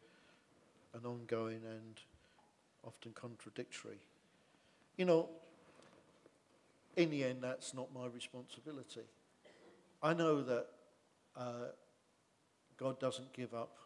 [0.95, 2.01] an ongoing and
[2.83, 3.99] often contradictory.
[4.97, 5.29] You know,
[6.97, 9.01] in the end, that's not my responsibility.
[10.03, 10.67] I know that
[11.35, 11.71] uh,
[12.77, 13.77] God doesn't give up,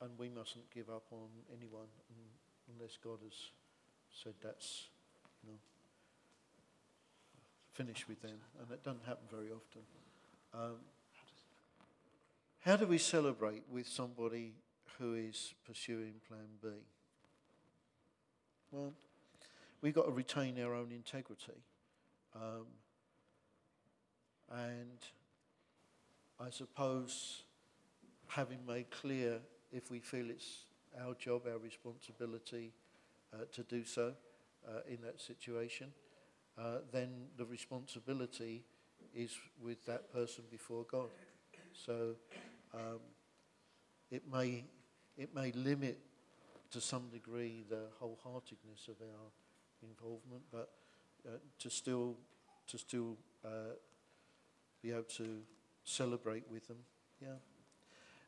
[0.00, 1.86] and we mustn't give up on anyone
[2.74, 3.50] unless God has
[4.10, 4.86] said that's,
[5.44, 5.58] you know,
[7.76, 9.82] finished with them, and that doesn't happen very often.
[10.54, 10.76] Um,
[12.60, 14.54] how do we celebrate with somebody
[14.98, 16.68] who is pursuing Plan B?
[18.72, 18.94] Well,
[19.82, 21.60] we've got to retain our own integrity.
[22.34, 22.66] Um,
[24.50, 24.98] and
[26.40, 27.42] I suppose
[28.28, 29.38] having made clear
[29.70, 30.64] if we feel it's
[31.04, 32.72] our job, our responsibility
[33.34, 34.14] uh, to do so
[34.66, 35.92] uh, in that situation,
[36.58, 38.64] uh, then the responsibility
[39.14, 41.08] is with that person before God.
[41.72, 42.14] So
[42.74, 43.00] um,
[44.10, 44.64] it may
[45.16, 45.98] it may limit
[46.70, 49.30] to some degree the wholeheartedness of our
[49.82, 50.70] involvement, but
[51.26, 52.16] uh, to still
[52.66, 53.74] to still uh,
[54.82, 55.40] be able to
[55.84, 56.78] celebrate with them.
[57.20, 57.38] Yeah.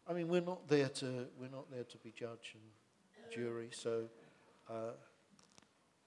[0.09, 3.69] I mean, we're not there to we're not there to be judge and jury.
[3.73, 4.05] So
[4.71, 4.93] uh,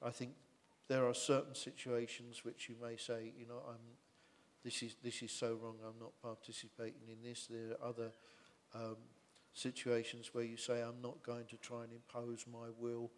[0.01, 0.31] I think
[0.91, 3.95] there are certain situations which you may say, you know, I'm
[4.61, 5.75] this is this is so wrong.
[5.87, 7.47] I'm not participating in this.
[7.49, 8.11] There are other
[8.75, 8.97] um,
[9.53, 13.09] situations where you say, I'm not going to try and impose my will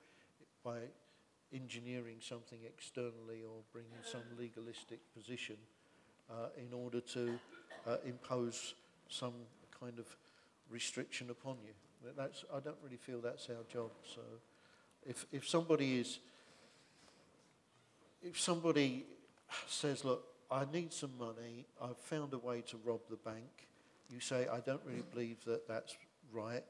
[0.63, 0.81] by
[1.51, 5.57] engineering something externally or bringing some legalistic position
[6.29, 7.39] uh, in order to
[7.87, 8.75] uh, impose
[9.09, 9.33] some
[9.79, 10.05] kind of
[10.69, 11.73] restriction upon you.
[12.15, 13.89] That's, I don't really feel that's our job.
[14.13, 14.21] So
[15.03, 16.19] if, if somebody is,
[18.23, 19.05] if somebody
[19.67, 23.67] says, look, I need some money, I've found a way to rob the bank,
[24.09, 25.95] you say, I don't really believe that that's
[26.31, 26.63] right.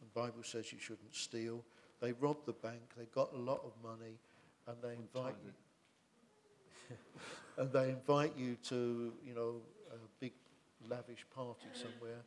[0.00, 1.64] The Bible says you shouldn't steal.
[2.00, 4.18] They robbed the bank, they got a lot of money,
[4.66, 6.96] and they invite you,
[7.62, 9.56] and they invite you to, you know,
[9.92, 10.32] a big
[10.88, 12.22] lavish party somewhere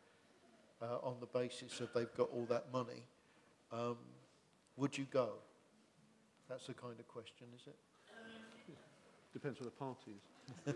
[0.81, 3.03] uh, on the basis that they've got all that money.
[3.71, 3.97] Um,
[4.77, 5.29] would you go?
[6.49, 7.75] That's the kind of question, is it?
[9.33, 10.11] Depends what the party
[10.67, 10.75] is.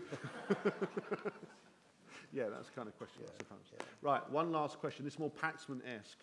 [2.32, 3.58] yeah, that's the kind of question, I suppose.
[3.72, 3.84] yeah.
[4.02, 5.04] Right, one last question.
[5.04, 6.18] This more Paxman-esque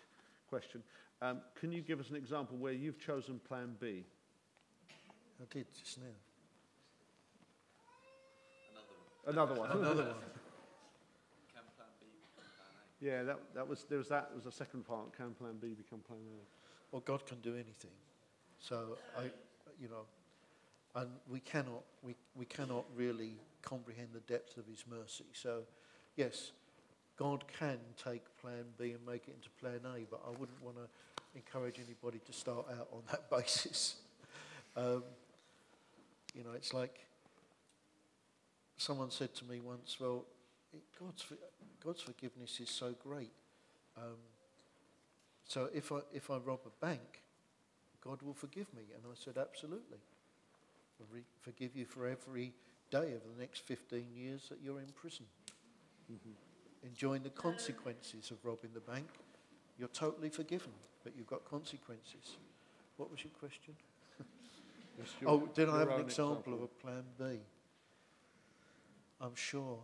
[0.48, 0.82] question.
[1.22, 4.04] Um, can you give us an example where you've chosen Plan B?
[5.40, 6.06] I did just now.
[9.26, 9.70] Another one.
[9.70, 10.14] Another one.
[11.52, 13.04] Can plan B become plan A?
[13.04, 15.16] yeah, that, that was there was that was the second part.
[15.16, 16.46] Can Plan B become Plan A?
[16.92, 17.90] Well, God can do anything.
[18.60, 19.24] So I,
[19.80, 20.06] you know,
[20.96, 25.26] and we cannot, we, we cannot really comprehend the depth of His mercy.
[25.32, 25.62] So,
[26.16, 26.52] yes,
[27.16, 30.76] God can take Plan B and make it into Plan A, but I wouldn't want
[30.76, 30.88] to
[31.34, 33.96] encourage anybody to start out on that basis.
[34.76, 35.04] Um,
[36.34, 37.06] you know, it's like
[38.76, 40.24] someone said to me once, "Well,
[41.00, 41.24] God's
[41.82, 43.32] God's forgiveness is so great."
[43.96, 44.18] Um,
[45.44, 47.22] so if I, if I rob a bank,
[48.02, 48.82] God will forgive me.
[48.94, 49.98] And I said, absolutely.
[51.46, 52.52] Forgive you for every
[52.90, 55.26] day of the next 15 years that you're in prison.
[56.12, 56.32] Mm-hmm.
[56.86, 59.06] Enjoying the consequences of robbing the bank.
[59.78, 60.72] You're totally forgiven,
[61.04, 62.36] but you've got consequences.
[62.96, 63.74] What was your question?
[64.98, 67.38] Yes, your- Oh, did I have an own example of a plan B?
[69.20, 69.78] I'm sure,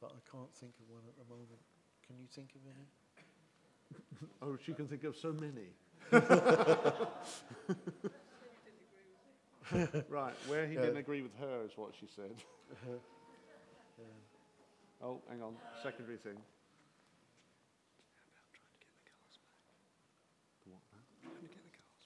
[0.00, 1.60] but I can't think of one at the moment.
[2.06, 2.86] Can you think of any?
[4.40, 5.74] Oh, she can think of so many.
[10.08, 10.80] right, where he Yeah.
[10.82, 12.30] didn't uh, agree with her is what she said.
[12.86, 12.94] Yeah.
[13.98, 15.08] Uh-huh.
[15.08, 16.36] Oh, hang on, secondary thing.
[18.24, 19.76] Trying to get the cars back.
[20.64, 21.04] The what, man?
[21.22, 22.02] Trying to get the cars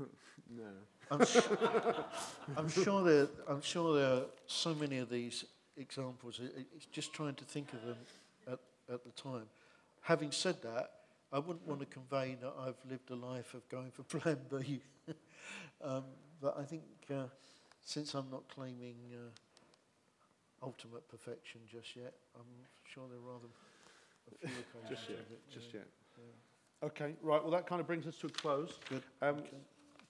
[0.00, 0.10] back.
[0.50, 0.72] No.
[1.10, 2.04] I'm, su-
[2.56, 3.26] I'm sure there.
[3.48, 5.44] I'm sure there are so many of these
[5.76, 6.40] examples.
[6.40, 7.96] It- It's just trying to think of them
[8.46, 8.58] at,
[8.92, 9.46] at the time.
[10.02, 10.90] Having said that,
[11.32, 14.80] I wouldn't want to convey that I've lived a life of going for Plan B.
[15.82, 16.04] um,
[16.40, 17.24] but I think uh,
[17.84, 19.30] since I'm not claiming uh,
[20.64, 22.14] ultimate perfection just yet.
[22.36, 22.46] I'm
[22.84, 23.48] sure there are rather
[24.32, 24.48] a few
[24.80, 25.40] occasions Just yet, it.
[25.52, 25.80] just yeah.
[25.80, 25.86] yet.
[26.82, 28.78] Okay, right, well, that kind of brings us to a close.
[28.90, 29.02] Good.
[29.22, 29.36] Um,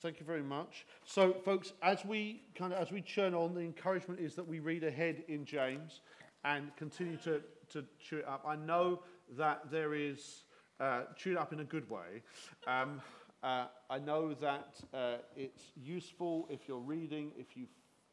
[0.01, 0.85] Thank you very much.
[1.07, 4.59] So, folks, as we kind of as we churn on, the encouragement is that we
[4.59, 6.03] read ahead in James
[6.45, 7.41] and continue to,
[7.71, 8.45] to chew it up.
[8.47, 9.01] I know
[9.39, 10.43] that there is
[10.85, 12.23] uh, chew it up in a good way.
[12.67, 13.01] Um,
[13.43, 17.67] uh, I know that uh, it's useful if you're reading, if you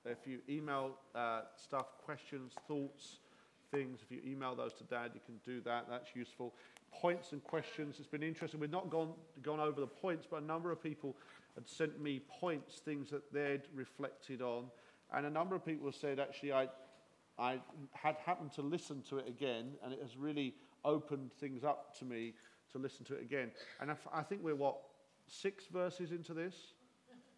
[0.03, 3.19] if you email uh, stuff, questions, thoughts,
[3.71, 3.99] things.
[4.01, 5.85] If you email those to Dad, you can do that.
[5.89, 6.55] That's useful.
[6.91, 7.97] Points and questions.
[7.99, 8.59] It's been interesting.
[8.59, 9.13] We've not gone
[9.43, 11.15] gone over the points, but a number of people
[11.55, 14.65] had sent me points, things that they'd reflected on,
[15.13, 16.67] and a number of people said actually I
[17.37, 17.59] I
[17.93, 22.05] had happened to listen to it again, and it has really opened things up to
[22.05, 22.33] me
[22.73, 23.51] to listen to it again.
[23.79, 24.77] And I, think we're what
[25.27, 26.55] six verses into this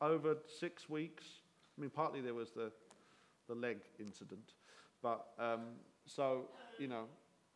[0.02, 1.24] over six weeks.
[1.78, 2.72] I mean, partly there was the
[3.50, 4.54] the leg incident,
[5.02, 5.62] but um,
[6.06, 6.46] so
[6.80, 7.06] you know,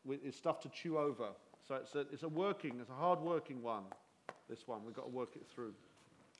[0.09, 1.29] it's stuff to chew over.
[1.67, 3.83] So it's a it's a working, it's a hard working one.
[4.49, 5.73] This one we've got to work it through.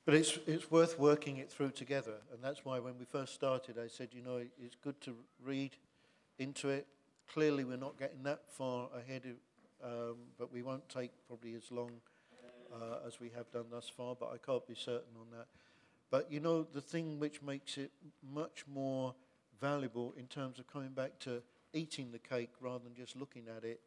[0.08, 2.14] But it's, it's worth working it through together.
[2.32, 5.14] And that's why when we first started, I said, you know, it's good to
[5.44, 5.72] read
[6.38, 6.86] into it.
[7.30, 9.26] Clearly, we're not getting that far ahead,
[9.82, 11.92] um, but we won't take probably as long
[12.72, 15.46] uh, as we have done thus far, but I can't be certain on that.
[16.10, 17.90] But you know, the thing which makes it
[18.22, 19.14] much more
[19.60, 23.64] valuable in terms of coming back to eating the cake rather than just looking at
[23.64, 23.80] it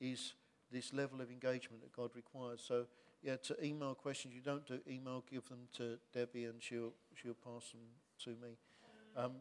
[0.00, 0.34] is
[0.70, 2.62] this level of engagement that God requires.
[2.66, 2.86] So,
[3.22, 7.34] yeah, to email questions, you don't do email, give them to Debbie and she'll, she'll
[7.34, 7.80] pass them
[8.24, 8.56] to me.
[9.16, 9.32] Um,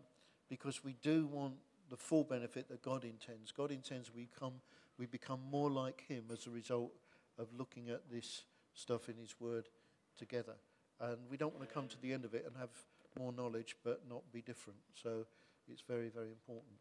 [0.49, 1.53] because we do want
[1.89, 3.51] the full benefit that God intends.
[3.51, 4.53] God intends we, come,
[4.97, 6.91] we become more like Him as a result
[7.37, 9.69] of looking at this stuff in His Word
[10.17, 10.55] together.
[10.99, 12.69] And we don't want to come to the end of it and have
[13.17, 14.79] more knowledge but not be different.
[14.93, 15.25] So
[15.67, 16.73] it's very, very important.